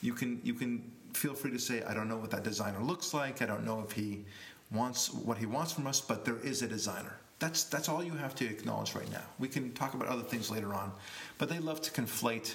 [0.00, 3.12] You can, you can feel free to say, I don't know what that designer looks
[3.12, 3.42] like.
[3.42, 4.24] I don't know if he
[4.70, 7.16] wants what he wants from us, but there is a designer.
[7.38, 9.22] That's that's all you have to acknowledge right now.
[9.38, 10.92] We can talk about other things later on,
[11.38, 12.54] but they love to conflate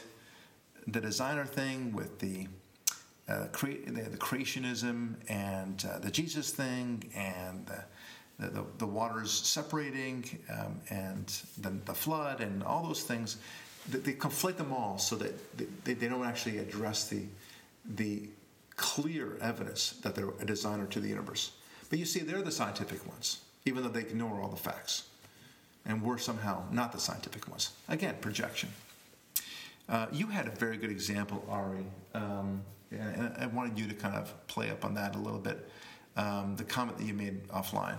[0.87, 2.47] the designer thing with the
[3.29, 7.65] uh, cre- the, the creationism and uh, the Jesus thing and
[8.37, 13.37] the, the, the waters separating um, and the, the flood and all those things.
[13.89, 17.23] They, they conflate them all so that they, they don't actually address the
[17.85, 18.23] the
[18.75, 21.51] clear evidence that they're a designer to the universe.
[21.93, 25.03] But you see, they're the scientific ones, even though they ignore all the facts.
[25.85, 27.69] And we're somehow not the scientific ones.
[27.87, 28.69] Again, projection.
[29.87, 31.85] Uh, you had a very good example, Ari,
[32.15, 35.69] um, and I wanted you to kind of play up on that a little bit.
[36.17, 37.97] Um, the comment that you made offline.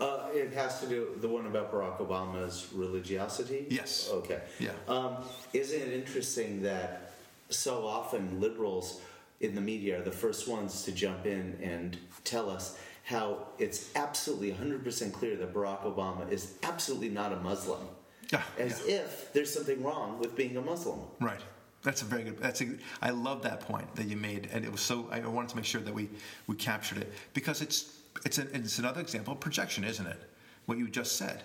[0.00, 3.64] Uh, it has to do the one about Barack Obama's religiosity.
[3.70, 4.10] Yes.
[4.12, 4.40] Okay.
[4.58, 4.70] Yeah.
[4.88, 5.18] Um,
[5.52, 7.12] isn't it interesting that
[7.48, 9.02] so often liberals
[9.38, 12.76] in the media are the first ones to jump in and tell us
[13.10, 17.80] how it's absolutely 100% clear that Barack Obama is absolutely not a Muslim.
[18.32, 18.94] Yeah, As yeah.
[18.98, 21.00] if there's something wrong with being a Muslim.
[21.20, 21.40] Right.
[21.82, 22.38] That's a very good.
[22.38, 22.68] That's a,
[23.02, 25.08] I love that point that you made, and it was so.
[25.10, 26.10] I wanted to make sure that we
[26.46, 27.96] we captured it because it's
[28.26, 30.20] it's an, it's another example of projection, isn't it?
[30.66, 31.42] What you just said.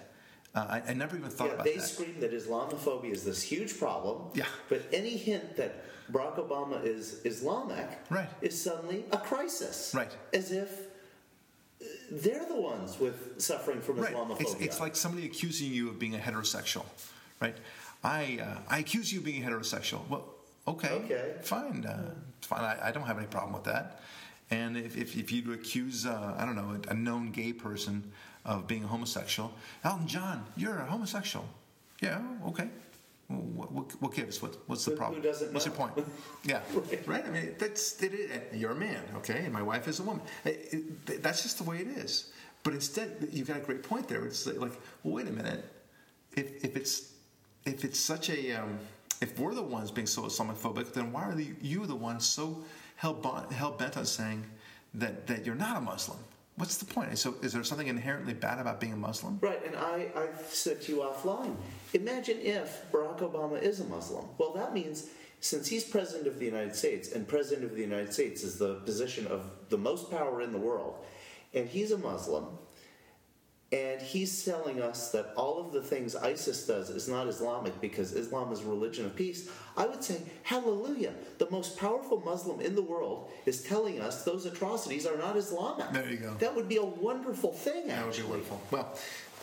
[0.53, 1.83] Uh, I, I never even thought Yeah, about they that.
[1.87, 4.23] scream that Islamophobia is this huge problem.
[4.33, 4.45] Yeah.
[4.67, 8.29] But any hint that Barack Obama is Islamic Right.
[8.41, 9.93] is suddenly a crisis.
[9.95, 10.11] Right.
[10.33, 10.69] As if
[12.11, 14.13] they're the ones with suffering from Right.
[14.13, 14.41] Islamophobia.
[14.41, 16.85] It's, it's like somebody accusing you of being a heterosexual,
[17.39, 17.57] right?
[18.03, 20.07] I uh, I accuse you of being a heterosexual.
[20.09, 20.25] Well,
[20.67, 21.33] okay, Okay.
[21.41, 22.11] fine, uh,
[22.41, 22.63] fine.
[22.63, 23.99] I, I don't have any problem with that.
[24.51, 28.11] And if, if, if you accuse, uh, I don't know, a, a known gay person
[28.45, 29.51] of being a homosexual,
[29.83, 31.45] Elton John, you're a homosexual.
[31.99, 32.69] Yeah, okay.
[33.27, 34.41] What, what, what gives?
[34.41, 35.21] What, what's the Who- who problem?
[35.23, 35.93] doesn't what's your point?
[36.43, 37.07] Yeah, Right.
[37.07, 37.25] right.
[37.25, 40.21] I mean, that's it and you're a man, okay, and my wife is a woman.
[40.43, 42.31] It- it- that's just the way it is.
[42.63, 44.25] But instead, you've got a great point there.
[44.25, 44.59] It's like,
[45.03, 45.63] well, wait a minute.
[46.35, 47.13] If if it's
[47.65, 48.77] if it's such a um,
[49.21, 52.63] if we're the ones being so Islamophobic, then why are the, you the ones so
[52.95, 53.15] hell
[53.51, 54.43] hell bent on saying
[54.95, 56.17] that that you're not a Muslim?
[56.57, 57.17] What's the point?
[57.17, 59.39] So, is there something inherently bad about being a Muslim?
[59.41, 61.55] Right, and I, I said to you offline
[61.93, 64.25] imagine if Barack Obama is a Muslim.
[64.37, 65.09] Well, that means
[65.41, 68.75] since he's president of the United States, and president of the United States is the
[68.85, 70.95] position of the most power in the world,
[71.53, 72.45] and he's a Muslim,
[73.75, 78.13] and he's telling us that all of the things ISIS does is not Islamic because
[78.13, 81.13] Islam is a religion of peace, I would say, hallelujah.
[81.39, 85.89] The most powerful Muslim in the world is telling us those atrocities are not Islamic.
[85.91, 86.33] There you go.
[86.35, 88.61] That would be a wonderful thing, That would be wonderful.
[88.71, 88.97] Well,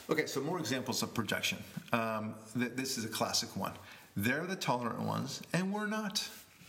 [0.08, 1.58] okay, so more examples of projection.
[1.92, 3.72] Um, th- this is a classic one.
[4.16, 6.26] They're the tolerant ones, and we're not,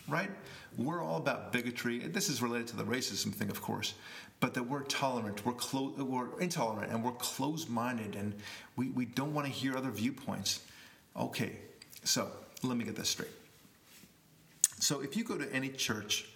[0.09, 0.32] right?
[0.78, 1.99] We're all about bigotry.
[1.99, 3.93] This is related to the racism thing, of course,
[4.39, 8.34] but that we're tolerant, we're, clo- we're intolerant, and we're closed minded, and
[8.76, 10.61] we, we don't want to hear other viewpoints.
[11.15, 11.57] Okay,
[12.03, 12.30] so
[12.63, 13.30] let me get this straight.
[14.80, 16.30] So if you go to any church,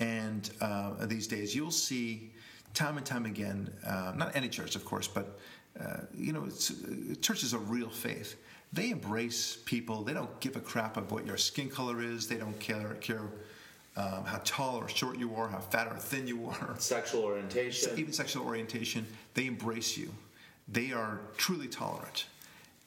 [0.00, 2.32] and uh, these days you'll see
[2.74, 5.38] time and time again, uh, not any church, of course, but
[5.80, 8.36] uh, you know, uh, church is a real faith.
[8.72, 10.02] They embrace people.
[10.02, 12.26] They don't give a crap of what your skin color is.
[12.26, 13.22] They don't care care
[13.96, 17.98] um, how tall or short you are, how fat or thin you are Sexual orientation.
[17.98, 20.12] even sexual orientation, they embrace you.
[20.68, 22.26] They are truly tolerant.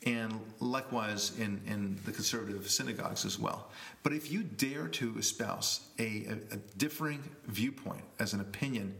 [0.05, 3.72] And likewise in, in the conservative synagogues as well.
[4.03, 8.95] But if you dare to espouse a, a, a differing viewpoint as an opinion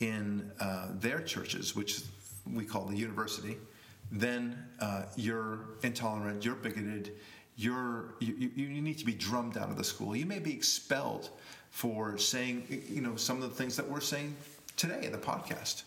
[0.00, 2.00] in uh, their churches, which
[2.52, 3.56] we call the university,
[4.12, 7.12] then uh, you're intolerant, you're bigoted,
[7.56, 10.16] you're, you, you, need to be drummed out of the school.
[10.16, 11.30] You may be expelled
[11.70, 14.34] for saying, you know, some of the things that we're saying
[14.76, 15.84] today in the podcast.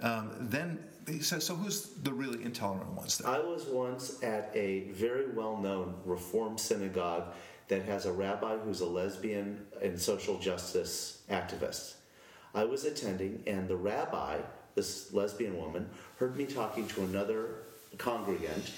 [0.00, 0.78] Um, then
[1.08, 3.30] he says, so who's the really intolerant ones then?
[3.30, 7.34] I was once at a very well known Reform synagogue
[7.68, 11.94] that has a rabbi who's a lesbian and social justice activist.
[12.54, 14.38] I was attending, and the rabbi,
[14.74, 17.62] this lesbian woman, heard me talking to another
[17.98, 18.70] congregant,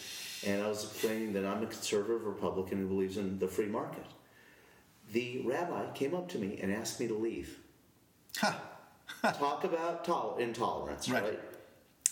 [0.47, 4.05] and I was explaining that I'm a conservative Republican who believes in the free market.
[5.13, 7.59] The rabbi came up to me and asked me to leave.
[8.39, 8.61] Ha!
[9.23, 11.23] Talk about tol- intolerance, Right.
[11.23, 11.41] right?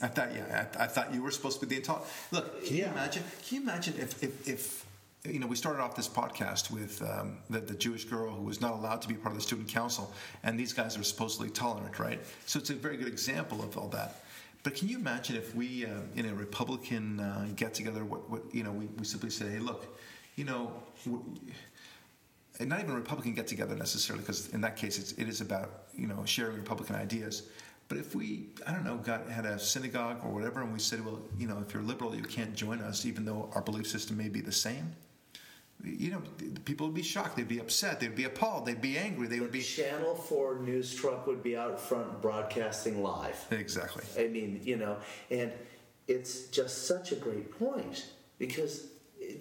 [0.02, 2.08] I thought, yeah, I, I thought you were supposed to be the intolerant.
[2.30, 3.24] Look, can you imagine?
[3.46, 4.86] Can you imagine if, if, if
[5.24, 8.60] you know, we started off this podcast with um, the, the Jewish girl who was
[8.60, 10.12] not allowed to be part of the student council,
[10.44, 12.20] and these guys are supposedly tolerant, right?
[12.46, 14.22] So it's a very good example of all that.
[14.68, 18.42] But can you imagine if we, uh, in a Republican uh, get together, what, what
[18.52, 19.98] you know, we, we simply say, hey, look,
[20.36, 20.70] you know,
[22.60, 26.06] not even Republican get together necessarily, because in that case it's, it is about you
[26.06, 27.44] know sharing Republican ideas.
[27.88, 31.02] But if we, I don't know, got had a synagogue or whatever, and we said,
[31.02, 34.18] well, you know, if you're liberal, you can't join us, even though our belief system
[34.18, 34.94] may be the same.
[35.84, 36.22] You know,
[36.64, 37.36] people would be shocked.
[37.36, 38.00] They'd be upset.
[38.00, 38.66] They'd be appalled.
[38.66, 39.28] They'd be angry.
[39.28, 39.62] They would be.
[39.62, 43.46] Channel 4 news truck would be out front broadcasting live.
[43.50, 44.04] Exactly.
[44.18, 44.96] I mean, you know,
[45.30, 45.52] and
[46.08, 48.06] it's just such a great point
[48.38, 48.88] because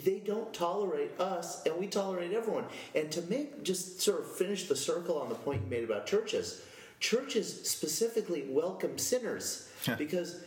[0.03, 2.65] they don't tolerate us and we tolerate everyone.
[2.93, 6.05] And to make just sort of finish the circle on the point you made about
[6.05, 6.61] churches,
[6.99, 10.43] churches specifically welcome sinners because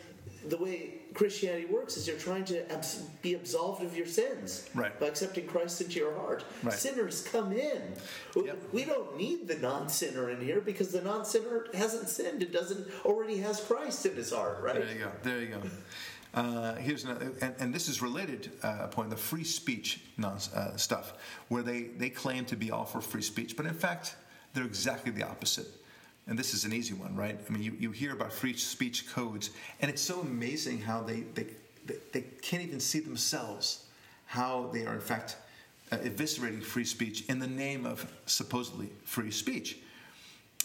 [0.48, 4.98] the way Christianity works is you're trying to abs- be absolved of your sins Right.
[4.98, 6.44] by accepting Christ into your heart.
[6.62, 6.72] Right.
[6.74, 7.82] Sinners come in.
[8.34, 8.62] We- Yep.
[8.72, 12.42] We don't need the non-sinner in here because the non-sinner hasn't sinned.
[12.42, 14.76] It doesn't already has Christ in his heart, right?
[14.76, 15.12] There you go.
[15.22, 15.62] There you go.
[16.32, 20.38] Uh, here's another, and, and this is related uh, a point the free speech non,
[20.54, 21.14] uh, stuff,
[21.48, 24.14] where they, they claim to be all for free speech, but in fact,
[24.54, 25.66] they're exactly the opposite.
[26.30, 27.38] And this is an easy one, right?
[27.46, 29.50] I mean, you, you hear about free speech codes,
[29.82, 31.46] and it's so amazing how they, they,
[32.12, 33.84] they, can't even see themselves
[34.26, 35.36] how they are, in fact,
[35.92, 39.76] uh, eviscerating free speech in the name of supposedly free speech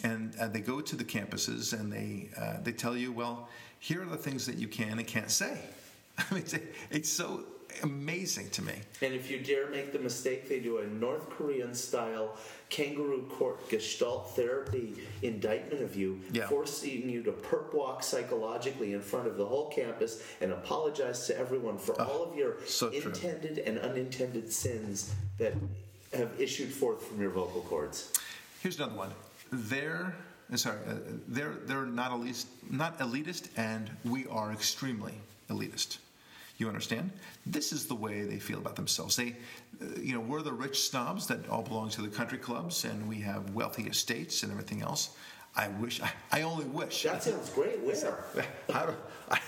[0.03, 3.47] and uh, they go to the campuses and they uh, they tell you, well,
[3.79, 5.57] here are the things that you can and can't say.
[6.17, 6.55] I mean, it's,
[6.91, 7.43] it's so
[7.83, 8.73] amazing to me.
[9.01, 12.37] And if you dare make the mistake, they do a North Korean style
[12.69, 16.47] kangaroo court gestalt therapy indictment of you, Yeah.
[16.47, 21.37] forcing you to perp walk psychologically in front of the whole campus and apologize to
[21.37, 25.53] everyone for all of your Oh, so intended and unintended sins that
[26.13, 28.11] have issued forth from your vocal cords.
[28.61, 29.11] Here's another one.
[29.51, 30.15] They're
[30.51, 30.93] uh, sorry, uh,
[31.27, 35.13] they're they're not elitist, not elitist, and we are extremely
[35.49, 35.97] elitist.
[36.57, 37.11] You understand?
[37.45, 39.15] This is the way they feel about themselves.
[39.15, 39.35] They,
[39.81, 43.09] uh, you know, we're the rich snobs that all belong to the country clubs, and
[43.09, 45.17] we have wealthy estates and everything else.
[45.57, 47.03] I wish, I, I only wish.
[47.03, 47.79] That sounds great.
[47.81, 48.17] Where?
[48.73, 48.89] I,
[49.31, 49.39] I,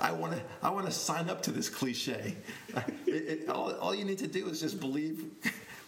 [0.00, 2.36] I want to I want to sign up to this cliche.
[3.06, 5.24] It, it, all, all you need to do is just believe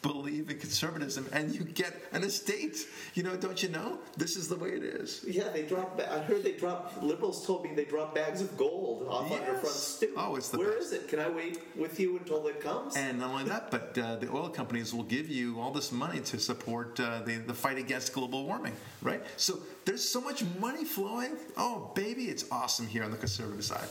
[0.03, 2.87] believe in conservatism, and you get an estate.
[3.15, 3.99] You know, don't you know?
[4.17, 5.25] This is the way it is.
[5.27, 5.63] Yeah, they.
[5.63, 7.03] Ba- I heard they dropped.
[7.03, 10.11] Liberals told me they dropped bags of gold off on your front stoop.
[10.17, 10.87] Oh, it's the Where best.
[10.87, 11.09] is it?
[11.09, 12.97] Can I wait with you until it comes?
[12.97, 16.21] And not only that, but uh, the oil companies will give you all this money
[16.21, 19.23] to support uh, the, the fight against global warming, right?
[19.37, 21.37] So there's so much money flowing.
[21.57, 23.89] Oh, baby, it's awesome here on the conservative side.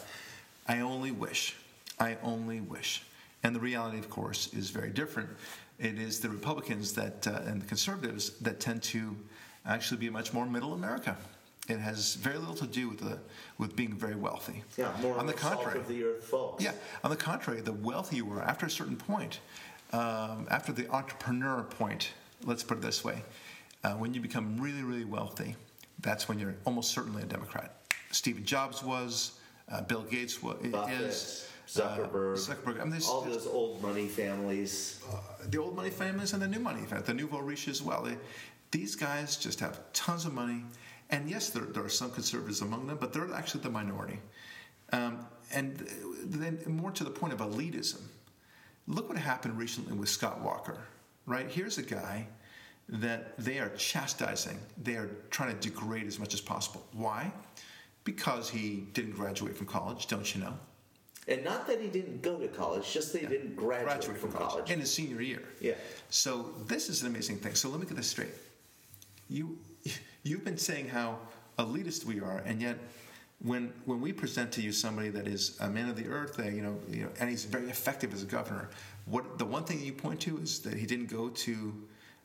[0.68, 1.56] I only wish,
[2.00, 3.04] I only wish.
[3.44, 5.30] And the reality, of course, is very different.
[5.82, 9.16] It is the Republicans that uh, and the conservatives that tend to
[9.66, 11.18] actually be much more middle America.
[11.68, 13.18] It has very little to do with the
[13.58, 14.64] with being very wealthy.
[14.78, 16.64] yeah, more on the contrary, of the earth folks.
[16.64, 16.74] yeah,
[17.04, 19.40] on the contrary, the wealthy you are, after a certain point,
[19.92, 22.12] um, after the entrepreneur point,
[22.46, 23.24] let's put it this way,
[23.84, 25.56] uh, when you become really, really wealthy,
[26.00, 27.76] that's when you're almost certainly a Democrat.
[28.12, 29.40] Stephen Jobs was,
[29.72, 32.80] uh, Bill Gates wa- Buffett, is, Zuckerberg, uh, Zuckerberg.
[32.80, 35.02] I mean, there's, all those old money families.
[35.50, 38.04] the old money families and the new money the nouveau riche as well.
[38.04, 38.18] They,
[38.72, 40.64] these guys just have tons of money,
[41.10, 44.20] and yes, there, there are some conservatives among them, but they're actually the minority.
[44.92, 45.78] Um, and
[46.26, 48.02] then, more to the point of elitism,
[48.88, 50.78] look what happened recently with Scott Walker.
[51.26, 52.28] Right here's a guy
[52.90, 56.86] that they are chastising, they are trying to degrade as much as possible.
[56.92, 57.32] Why?
[58.04, 60.54] Because he didn't graduate from college, don't you know?
[61.28, 64.72] And not that he didn't go to college, just that he didn't graduate, from, college.
[64.72, 65.44] in his senior year.
[65.60, 65.74] Yeah.
[66.10, 67.54] So this is an amazing thing.
[67.54, 68.34] So let me get this straight.
[69.30, 69.58] You
[70.24, 71.20] you've been saying how
[71.60, 72.78] elitist we are, and yet
[73.44, 76.44] when when we present to you somebody that is a man of the earth, uh,
[76.44, 78.70] you know, you know, and he's very effective as a governor,
[79.06, 81.74] what the one thing you point to is that he didn't go to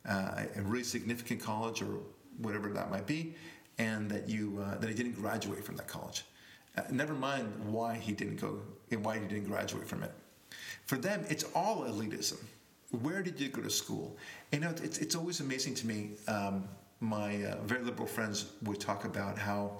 [0.08, 1.98] uh, a really significant college or
[2.38, 3.34] whatever that might be,
[3.78, 6.24] and that you uh, that he didn't graduate from that college.
[6.76, 8.60] Uh, never mind why he didn't go
[8.90, 10.12] and why he didn't graduate from it.
[10.86, 12.38] For them, it's all elitism.
[13.02, 14.16] Where did you go to school?
[14.52, 16.10] You know, it's, it's always amazing to me.
[16.28, 16.68] Um,
[17.00, 19.72] my uh, very liberal friends would talk about how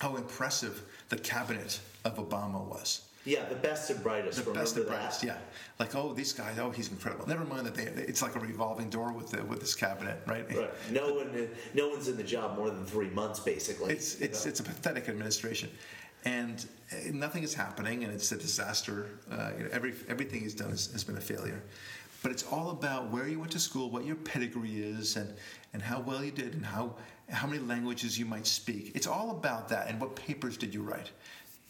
[0.00, 3.02] how impressive the cabinet of Obama was.
[3.26, 4.44] Yeah, the best and brightest.
[4.44, 4.90] The best and that?
[4.90, 5.38] brightest, yeah.
[5.80, 7.26] Like, oh, these guys, oh, he's incredible.
[7.26, 10.46] Never mind that they, it's like a revolving door with the, with this cabinet, right?
[10.54, 10.70] Right.
[10.92, 13.92] No one, no one's in the job more than three months, basically.
[13.92, 14.50] It's you it's know?
[14.50, 15.70] it's a pathetic administration,
[16.24, 19.10] and uh, nothing is happening, and it's a disaster.
[19.30, 21.62] Uh, you know, every everything he's done has, has been a failure.
[22.22, 25.34] But it's all about where you went to school, what your pedigree is, and
[25.72, 26.94] and how well you did, and how
[27.30, 28.92] how many languages you might speak.
[28.94, 31.10] It's all about that, and what papers did you write.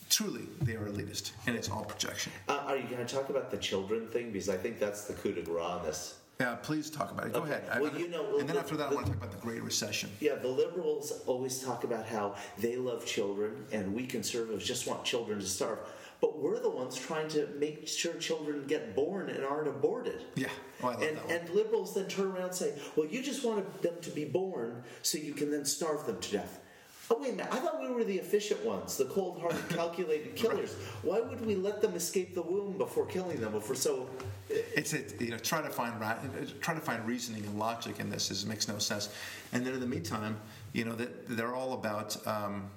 [0.09, 2.33] Truly, they are elitist, and it's all projection.
[2.49, 4.31] Uh, are you going to talk about the children thing?
[4.31, 6.15] Because I think that's the coup de grace on this.
[6.39, 7.33] Yeah, please talk about it.
[7.33, 7.53] Go Okay.
[7.67, 7.81] ahead.
[7.81, 10.11] Well, you know, and then after that, I want to talk about the Great Recession.
[10.21, 15.03] Yeah, the liberals always talk about how they love children, and we conservatives just want
[15.05, 15.79] children to starve.
[16.21, 20.25] But we're the ones trying to make sure children get born and aren't aborted.
[20.35, 20.49] Yeah.
[20.83, 21.35] Oh, I love and, that one.
[21.37, 24.83] and liberals then turn around and say, well, you just wanted them to be born
[25.03, 26.61] so you can then starve them to death.
[27.09, 27.53] Oh, wait a minute.
[27.53, 30.75] I thought we were the efficient ones, the cold hearted, calculated killers.
[31.03, 33.55] Why would we let them escape the womb before killing them?
[33.55, 34.09] If we're so.
[34.49, 36.19] It's a, you know try to find ra-
[36.61, 39.09] try to find reasoning and logic in this is makes no sense.
[39.53, 40.37] And then in the meantime,
[40.73, 42.71] you know that they're all about um,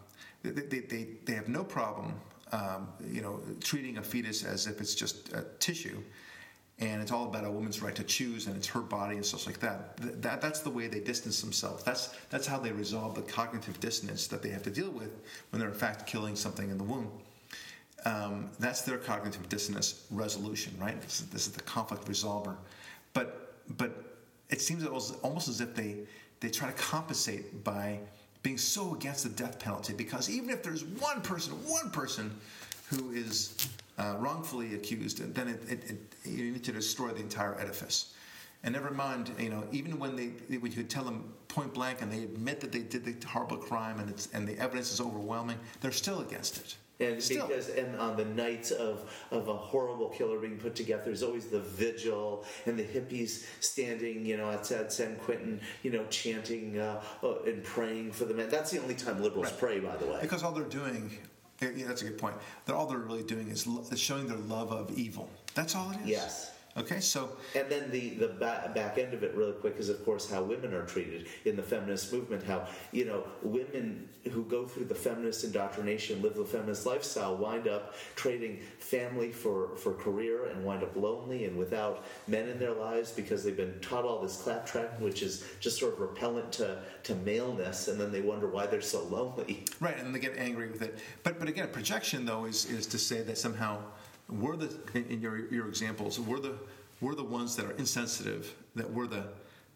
[0.44, 2.14] they, they, they, they have no problem
[2.52, 6.02] um, you know treating a fetus as if it's just a tissue.
[6.80, 9.46] And it's all about a woman's right to choose, and it's her body and stuff
[9.46, 9.98] like that.
[10.02, 11.84] Th- that that's the way they distance themselves.
[11.84, 15.12] That's that's how they resolve the cognitive dissonance that they have to deal with
[15.50, 17.12] when they're in fact killing something in the womb.
[18.06, 21.02] Um, that's their cognitive dissonance resolution, right?
[21.02, 22.56] This is, this is the conflict resolver.
[23.14, 24.16] But but
[24.50, 25.98] it seems almost almost as if they
[26.40, 28.00] they try to compensate by
[28.44, 32.34] being so against the death penalty because even if there's one person, one person
[32.90, 33.68] who is
[34.00, 38.14] uh, wrongfully accused, then it, it, it, you need to destroy the entire edifice.
[38.64, 40.28] And never mind, you know, even when they
[40.58, 43.58] when you could tell them point blank and they admit that they did the horrible
[43.58, 46.76] crime and it's and the evidence is overwhelming, they're still against it.
[47.02, 47.47] And Still.
[47.47, 51.45] because and on the nights of, of a horrible killer being put together, there's always
[51.45, 57.02] the vigil and the hippies standing, you know, outside San Quentin, you know, chanting uh,
[57.24, 58.50] uh, and praying for the men.
[58.50, 59.60] That's the only time liberals Right.
[59.60, 60.18] pray, by the way.
[60.20, 61.18] Because all they're doing,
[61.62, 62.36] yeah, that's a good point.
[62.66, 65.30] They're all they're really doing is, lo- showing their love of evil.
[65.55, 66.07] That's all it is.
[66.10, 66.51] Yes.
[66.78, 70.04] Okay, so And then the the back, back end of it, really quick, is of
[70.06, 72.44] course how women are treated in the feminist movement.
[72.44, 77.68] How you know women who go through the feminist indoctrination, live the feminist lifestyle, wind
[77.68, 82.74] up trading family for for career, and wind up lonely and without men in their
[82.74, 86.78] lives because they've been taught all this claptrap, which is just sort of repellent to
[87.04, 89.66] to maleness, and then they wonder why they're so lonely.
[89.80, 91.00] right, and then they get angry with it.
[91.24, 93.80] But but again, projection though is is to say that somehow
[94.30, 96.54] we're the in, your your examples we're the
[97.02, 99.24] we're the ones that are insensitive that we're the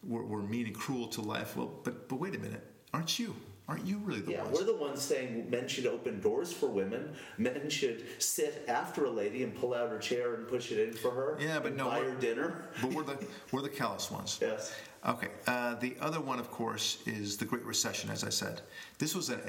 [0.06, 1.56] we're, we're mean and cruel to life.
[1.56, 3.36] Well, but but wait a minute, aren't you?
[3.70, 4.60] Aren't you really the Yeah, ones?
[4.60, 7.16] we're the ones saying men should open doors for women.
[7.38, 10.94] Men should sit after a lady and pull out her chair and push it in
[10.94, 11.38] for her.
[11.40, 12.66] Yeah, but no, buy her dinner.
[12.82, 14.38] but we're the we're the callous ones.
[14.42, 14.76] Yes.
[15.06, 15.30] Okay.
[15.48, 18.10] Uh, the other one, of course, is the Great Recession.
[18.10, 18.62] As I said,
[19.00, 19.40] this was an,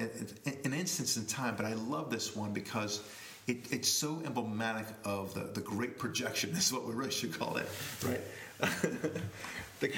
[0.65, 3.03] an instance in time, but I love this one because
[3.47, 6.51] it, it's so emblematic of the, the Great Projection.
[6.57, 7.69] Is what we really should call it,
[8.05, 8.21] right?
[9.81, 9.93] the,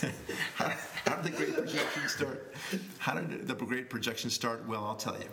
[0.54, 0.72] how,
[1.04, 2.54] how did the Great Projection start?
[2.98, 4.66] How did the Great Projection start?
[4.66, 5.28] Well, I'll tell you.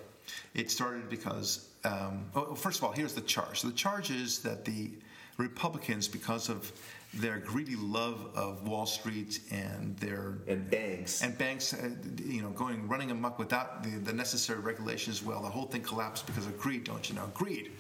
[0.54, 3.62] It started because, um, well, first of all, here's the charge.
[3.62, 4.92] So the charge is that the
[5.38, 6.72] Republicans, because of
[7.14, 11.22] their greedy love of Wall Street and their And banks.
[11.22, 11.92] and banks, uh,
[12.26, 16.26] you know, going running amok without the, the necessary regulations, well, the whole thing collapsed
[16.26, 17.30] because of greed, don't you know?
[17.34, 17.72] Greed.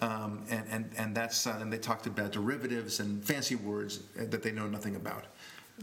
[0.00, 4.24] Um, and, and, and that's, uh, and they talked about derivatives and fancy words uh,
[4.30, 5.24] that they know nothing about.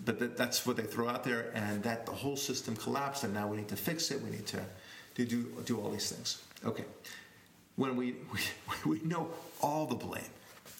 [0.03, 3.33] But that, that's what they throw out there, and that the whole system collapsed, and
[3.33, 4.21] now we need to fix it.
[4.21, 4.65] We need to,
[5.15, 6.41] to do, do all these things.
[6.65, 6.85] Okay.
[7.75, 8.39] When we, we,
[8.89, 9.29] we know
[9.61, 10.23] all the blame,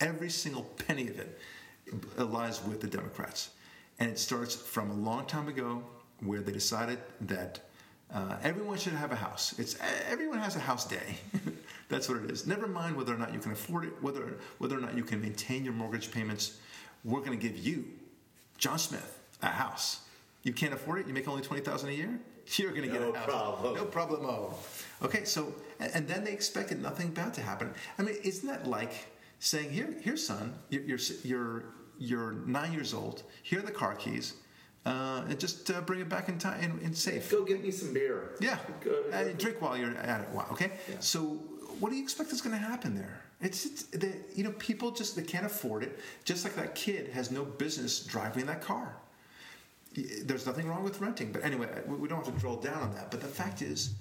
[0.02, 1.40] every single penny of it
[2.18, 3.50] lies with the Democrats.
[4.00, 5.84] And it starts from a long time ago
[6.22, 7.62] where they decided that
[8.14, 9.58] uh, everyone should have a house.
[9.58, 9.78] It's
[10.10, 11.18] everyone has a house day.
[11.90, 12.46] That's what it is.
[12.46, 15.22] Never mind whether or not you can afford it, whether whether or not you can
[15.22, 16.58] maintain your mortgage payments.
[17.04, 17.86] We're going to give you,
[18.58, 20.02] John Smith, a house.
[20.44, 21.08] You can't afford it.
[21.08, 22.20] You make only twenty thousand a year.
[22.58, 23.28] You're going to get No a house.
[23.28, 23.76] No problem.
[23.76, 24.54] No problemo.
[25.02, 27.74] Okay, so and then they expected nothing bad to happen.
[27.98, 28.94] I mean, isn't that like
[29.46, 31.64] saying, "Here, here, son, you're you're
[31.98, 33.24] you're, nine years old.
[33.44, 34.34] Here are the car keys,
[34.86, 37.72] uh, and just uh, bring it back in time in, in safe." Go get me
[37.72, 38.36] some beer.
[38.42, 40.30] Yeah, Go, drink while you're at it.
[40.30, 40.72] Wow, okay.
[40.90, 40.96] Yeah.
[41.00, 41.22] So,
[41.80, 43.22] what do you expect is going to happen there?
[43.42, 46.00] It's, it's the, you know people just they can't afford it.
[46.24, 48.96] Just like that kid has no business driving that car.
[50.24, 52.94] There's nothing wrong with renting, but anyway, we we don't have to drill down on
[52.96, 53.12] that.
[53.12, 53.94] But the fact is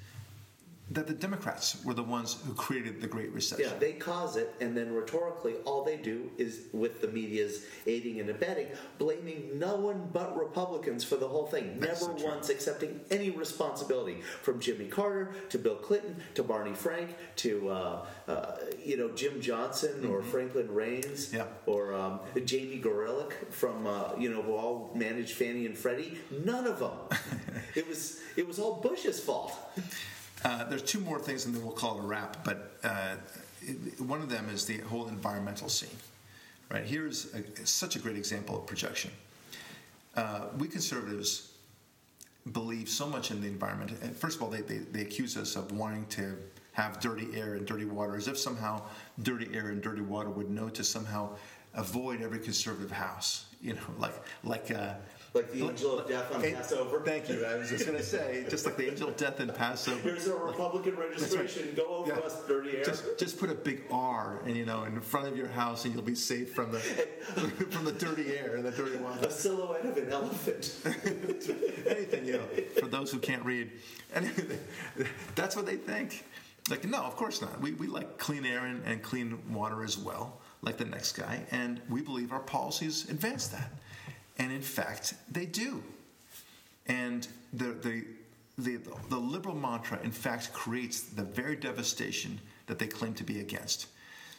[0.91, 3.65] that the Democrats were the ones who created the Great Recession.
[3.65, 8.21] Yeah, they cause it, and then rhetorically, all they do is, with the media's aiding
[8.21, 8.67] and abetting,
[8.99, 11.81] blaming no one but Republicans for the whole thing.
[11.81, 16.75] That's Never so once accepting any responsibility, from Jimmy Carter to Bill Clinton to Barney
[16.75, 21.37] Frank to uh, uh, you know Jim Johnson or Franklin Raines Mm-hmm.
[21.37, 21.45] Yeah.
[21.67, 26.19] or um, Jamie Gorelick from uh, you know who all managed Fannie and Freddie.
[26.45, 26.93] None of them.
[27.75, 29.53] it was it was all Bush's fault.
[30.45, 32.45] Uh, there's two more things, and then we'll call it a wrap.
[32.45, 33.17] But uh,
[33.99, 35.97] one of them is the whole environmental scene.
[36.71, 36.85] Right?
[36.85, 39.11] Here's a, such a great example of projection.
[40.15, 41.53] Uh, we conservatives
[42.53, 43.91] believe so much in the environment.
[44.17, 46.37] First of all, they, they, they accuse us of wanting to
[46.73, 48.83] have dirty air and dirty water, as if somehow
[49.23, 51.31] dirty air and dirty water would know to somehow
[51.75, 53.47] avoid every conservative house.
[53.63, 54.95] You know, like like uh,
[55.35, 57.01] Like the angel of death on Hey, Passover.
[57.01, 57.45] Thank you.
[57.45, 59.99] I was just going to say, just like the angel of death in Passover.
[59.99, 61.75] Here's a Republican registration.
[61.75, 62.21] Go over Yeah.
[62.21, 62.85] us, dirty air.
[62.85, 65.93] Just, just put a big R, and you know, in front of your house, and
[65.93, 66.79] you'll be safe from the
[67.71, 69.27] from the dirty air and the dirty water.
[69.27, 70.77] a silhouette of an elephant.
[71.89, 72.47] Anything, you know,
[72.79, 73.73] for those who can't read.
[74.15, 74.31] And
[75.35, 76.25] that's what they think.
[76.71, 77.61] Like, no, of course not.
[77.61, 81.45] We, we like clean air and, and clean water as well, like the next guy,
[81.51, 83.73] and we believe our policies advance that.
[84.39, 85.83] And in fact, they do.
[86.87, 88.05] And the, the,
[88.59, 93.41] the, the liberal mantra, in fact, creates the very devastation that they claim to be
[93.41, 93.89] against.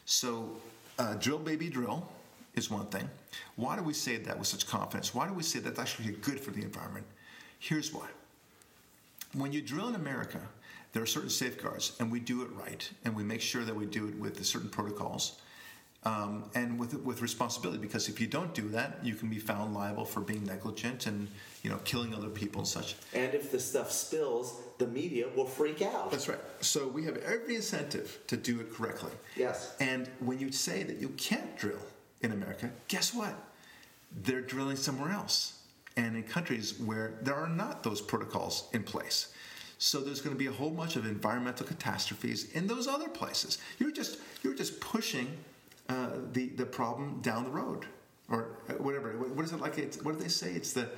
[0.05, 0.57] So,
[0.99, 2.07] uh, drill, baby, drill
[2.55, 3.09] is one thing.
[3.55, 5.13] Why do we say that with such confidence?
[5.13, 7.05] Why do we say that's actually good for the environment?
[7.59, 8.07] Here's why.
[9.33, 10.39] When you drill in America,
[10.93, 13.85] there are certain safeguards, and we do it right, and we make sure that we
[13.85, 15.41] do it with certain protocols
[16.05, 17.79] um, and with with responsibility.
[17.79, 21.27] Because if you don't do that, you can be found liable for being negligent and
[21.63, 22.95] you know killing other people and such.
[23.13, 26.11] and if the stuff spills, the media will freak out.
[26.11, 26.39] That's right.
[26.61, 29.11] So we have every incentive to do it correctly.
[29.35, 29.75] Yes.
[29.79, 31.81] And when you say that you can't drill
[32.21, 33.33] in America, guess what?
[34.23, 35.59] They're drilling somewhere else,
[35.97, 39.33] and in countries where there are not those protocols in place.
[39.77, 43.57] So there's going to be a whole bunch of environmental catastrophes in those other places.
[43.79, 45.27] You're just you're just pushing
[45.89, 47.85] uh, the the problem down the road,
[48.29, 49.11] or uh, whatever.
[49.13, 49.77] What is it like?
[49.77, 50.53] It's, what do they say?
[50.53, 50.89] It's the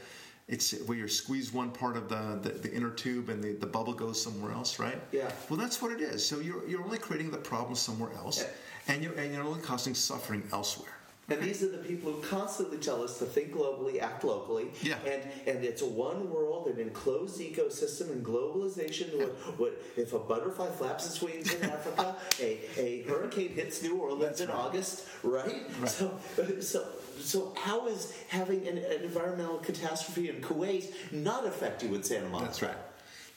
[0.47, 3.65] it's where you squeeze one part of the, the, the inner tube and the, the
[3.65, 4.97] bubble goes somewhere else, right?
[5.11, 5.29] Yeah.
[5.49, 6.25] Well, that's what it is.
[6.25, 8.45] So you're, you're only creating the problem somewhere else,
[8.87, 10.93] and you're, and you're only causing suffering elsewhere.
[11.29, 14.67] And these are the people who constantly tell us to think globally, act locally.
[14.81, 14.95] Yeah.
[15.05, 19.17] And and it's a one world, an enclosed ecosystem, and globalization.
[19.17, 23.97] What, what if a butterfly flaps its wings in Africa, a, a hurricane hits New
[23.97, 24.57] Orleans That's in right.
[24.57, 25.65] August, right?
[25.85, 26.17] So
[26.61, 26.87] so
[27.19, 32.29] so how is having an, an environmental catastrophe in Kuwait not affect you in Santa
[32.29, 32.45] Monica?
[32.45, 32.77] That's right.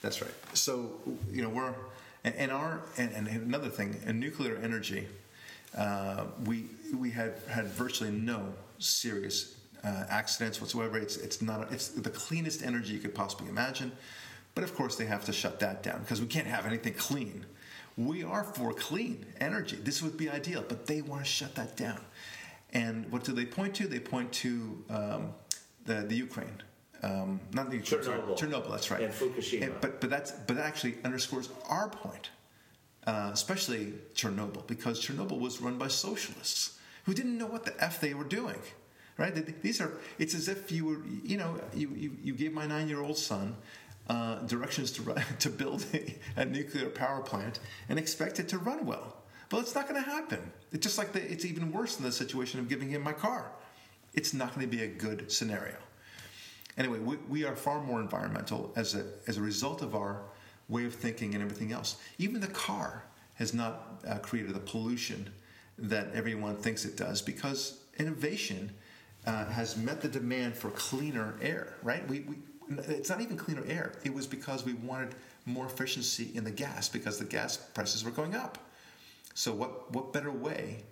[0.01, 0.33] That's right.
[0.53, 0.91] So
[1.29, 1.75] you know we're
[2.23, 5.07] and, and our and, and another thing in nuclear energy,
[5.77, 6.65] uh, we
[6.97, 10.97] we had had virtually no serious uh, accidents whatsoever.
[10.97, 13.91] It's it's not it's the cleanest energy you could possibly imagine,
[14.55, 17.45] but of course they have to shut that down because we can't have anything clean.
[17.97, 19.77] We are for clean energy.
[19.77, 21.99] This would be ideal, but they want to shut that down.
[22.73, 23.87] And what do they point to?
[23.87, 25.33] They point to um,
[25.85, 26.61] the the Ukraine.
[27.03, 28.37] Um, not the Ukraine, sorry, Chernobyl.
[28.37, 29.01] Chernobyl, that's right.
[29.01, 29.73] And Fukushima.
[29.81, 32.29] but but that's but that actually underscores our point,
[33.07, 37.99] uh, especially Chernobyl, because Chernobyl was run by socialists who didn't know what the f
[37.99, 38.59] they were doing,
[39.17, 39.61] right?
[39.61, 42.87] These are it's as if you were you know you you, you gave my nine
[42.87, 43.55] year old son.
[44.09, 48.57] Uh, directions to run, to build a, a nuclear power plant and expect it to
[48.57, 49.15] run well.
[49.51, 50.51] Well, it's not going to happen.
[50.73, 53.51] It's just like the, it's even worse than the situation of giving him my car.
[54.13, 55.75] It's not going to be a good scenario.
[56.77, 60.23] Anyway, we, we are far more environmental as a, as a result of our
[60.71, 61.97] way of thinking and everything else.
[62.17, 63.03] Even the car
[63.35, 65.29] has not uh, created the pollution
[65.77, 68.71] that everyone thinks it does because innovation
[69.27, 72.07] uh, has met the demand for cleaner air, right?
[72.07, 72.35] We, we,
[72.87, 73.93] it's not even cleaner air.
[74.03, 75.13] It was because we wanted
[75.45, 78.57] more efficiency in the gas because the gas prices were going up.
[79.33, 80.83] So, what, what better way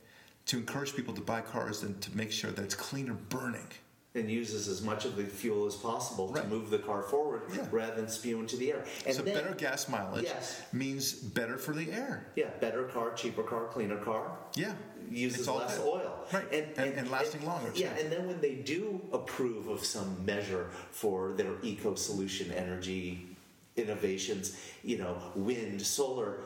[0.48, 3.68] to encourage people to buy cars than to make sure that it's cleaner burning?
[4.16, 6.42] And uses as much of the fuel as possible Right.
[6.44, 7.68] to move the car forward Yeah.
[7.70, 8.84] rather than spew into the air.
[9.06, 10.60] And so then, better gas mileage Yes.
[10.74, 12.26] means better for the air.
[12.36, 14.36] Yeah, better car, cheaper car, cleaner car.
[14.56, 14.74] Yeah.
[15.12, 15.88] Uses all less good.
[15.88, 16.28] oil.
[16.34, 16.52] Right.
[16.52, 18.02] And- and lasting longer, Yeah, too.
[18.04, 23.36] and then when they do approve of some measure for their eco solution energy
[23.76, 26.42] innovations, you know, wind, solar,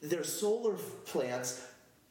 [0.00, 0.74] their solar
[1.06, 1.60] plants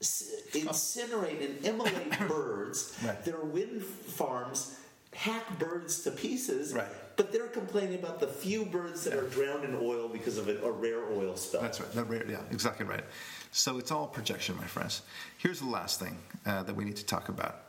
[0.02, 2.98] incinerate and immolate birds.
[3.04, 3.24] Right.
[3.26, 4.80] Their wind farms
[5.14, 6.74] hack birds to pieces.
[6.74, 6.88] Right.
[7.16, 10.58] But they're complaining about the few birds that are drowned in oil because of a,
[10.60, 11.62] a rare oil spill.
[11.62, 11.92] That's right.
[11.92, 13.04] That rare- yeah, exactly right.
[13.52, 15.02] So it's all projection, my friends.
[15.38, 17.64] Here's the last thing uh, that we need to talk about.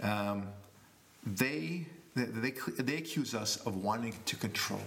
[0.00, 0.48] Um,
[1.24, 4.82] they, they, they, they accuse us of wanting to control,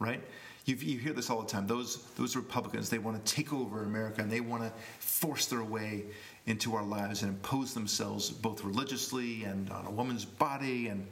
[0.00, 0.22] right?
[0.66, 1.66] You, you hear this all the time.
[1.68, 5.62] Those, those Republicans, they want to take over America and they want to force their
[5.62, 6.04] way
[6.46, 11.06] into our lives and impose themselves both religiously and on a woman's body and,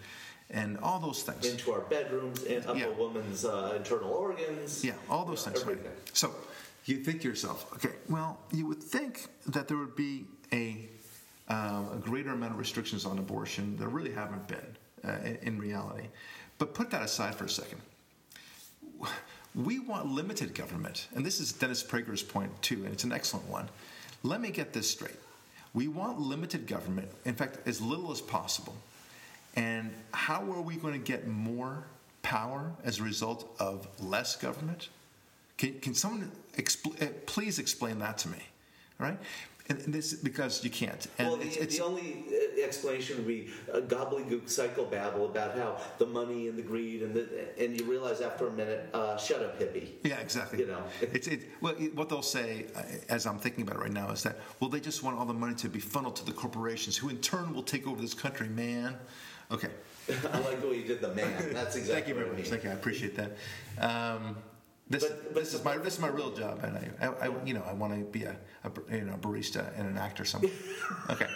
[0.51, 1.47] and all those things.
[1.47, 2.87] into our bedrooms and up Yeah.
[2.87, 4.85] a woman's uh, internal organs.
[4.85, 5.79] Yeah, all those you know, things.
[5.79, 5.93] Right.
[6.13, 6.35] So
[6.87, 10.89] you think to yourself, okay, well, you would think that there would be a
[11.47, 13.77] um, a greater amount of restrictions on abortion.
[13.77, 16.09] There really haven't been uh, in, in reality.
[16.59, 17.83] But put that aside for a second.
[19.55, 23.49] We want limited government, and this is Dennis Prager's point too, and it's an excellent
[23.49, 23.69] one.
[24.25, 25.15] Let me get this straight.
[25.75, 28.75] We want limited government, in fact, as little as possible.
[29.57, 31.85] And how are we going to get more
[32.23, 34.89] power as a result of less government?
[35.57, 38.39] Can, can someone expl- uh, please explain that to me?
[38.99, 39.19] All right?
[39.67, 41.07] And this because you can't.
[41.17, 45.57] And well, the, it's, it's, the only uh, explanation would be a gobbledygook psychobabble about
[45.57, 47.27] how the money and the greed and the
[47.59, 49.89] and you realize after a minute, uh, shut up, hippie.
[50.03, 50.59] Yeah, exactly.
[50.59, 50.83] You know.
[51.01, 51.49] it's it.
[51.63, 54.37] Well, it, what they'll say, uh, as I'm thinking about it right now, is that
[54.61, 57.17] well, they just want all the money to be funneled to the corporations, who in
[57.23, 58.99] turn will take over this country, man.
[59.51, 59.71] Okay.
[60.31, 61.33] I like the way you did the man.
[61.55, 61.85] That's exactly.
[61.95, 62.43] Thank you very what I much.
[62.43, 62.51] mean.
[62.51, 62.71] Thank you.
[62.71, 63.33] I appreciate that.
[63.79, 64.37] Um,
[64.89, 67.45] this, But- but- this is my this is my real job, and I, I, I
[67.45, 70.53] you know I want to be a, a you know barista and an actor somewhere.
[71.11, 71.29] okay.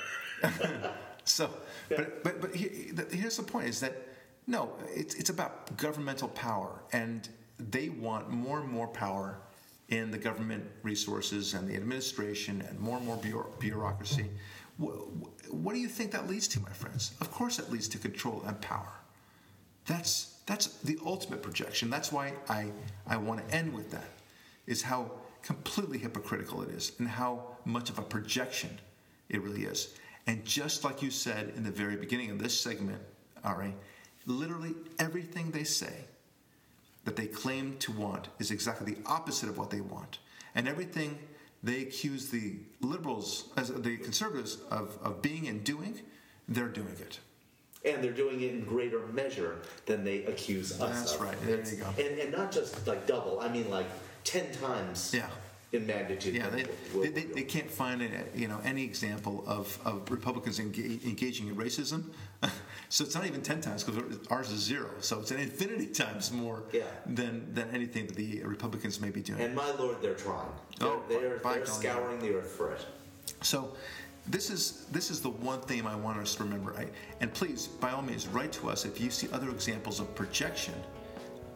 [1.25, 1.51] so,
[1.89, 3.95] but but but he, the, here's the point: is that
[4.47, 9.39] no, it's it's about governmental power, and they want more and more power
[9.89, 13.19] in the government resources and the administration, and more and more
[13.59, 14.27] bureaucracy.
[14.77, 14.93] What,
[15.51, 17.13] what do you think that leads to, my friends?
[17.21, 18.93] Of course, it leads to control and power.
[19.87, 21.91] That's that's the ultimate projection.
[21.91, 22.73] That's why I
[23.07, 24.09] I want to end with that.
[24.67, 25.11] Is how
[25.43, 28.81] completely hypocritical it is, and how much of a projection
[29.29, 29.95] it really is.
[30.27, 33.01] And just like you said in the very beginning of this segment,
[33.45, 33.75] Ari,
[34.27, 36.05] literally everything they say
[37.05, 40.19] that they claim to want is exactly the opposite of what they want,
[40.55, 41.19] and everything
[41.63, 46.01] they accuse the liberals, as the conservatives, of, of being and doing,
[46.49, 47.21] they're doing it.
[47.85, 49.57] And they're doing it in greater measure
[49.87, 51.21] than they accuse us That's of.
[51.21, 51.41] right.
[51.43, 51.87] There It's- you go.
[51.99, 53.41] And, and not just like double.
[53.41, 53.87] I mean like
[54.25, 55.13] ten times.
[55.15, 55.29] Yeah.
[55.71, 56.35] In magnitude.
[56.35, 56.65] Yeah, they,
[56.99, 61.49] they, they, they can't find any, you know any example of, of Republicans enga- engaging
[61.49, 62.05] in racism.
[62.89, 64.89] so it's not even ten times because ours is zero.
[65.01, 66.85] So it's an infinity times more Yeah.
[67.05, 69.41] than than anything that the Republicans may be doing.
[69.43, 70.49] And my lord, they're trying.
[70.81, 71.81] Oh, they're, Oh, they're, by they're golly.
[71.85, 72.87] scouring the earth for it.
[73.43, 73.77] So
[74.31, 76.75] this is this is the one theme I want us to remember.
[76.77, 76.87] I,
[77.21, 80.75] and please, by all means, write to us if you see other examples of projection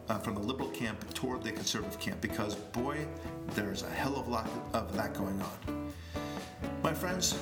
[0.09, 3.05] uh, from the liberal camp toward the conservative camp, because boy,
[3.49, 5.93] there's a hell of a lot of that going on.
[6.81, 7.37] My friends,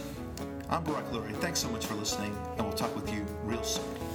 [0.70, 1.36] I'm Barak Lurie.
[1.38, 4.11] Thanks so much for listening, and we'll talk with you real soon.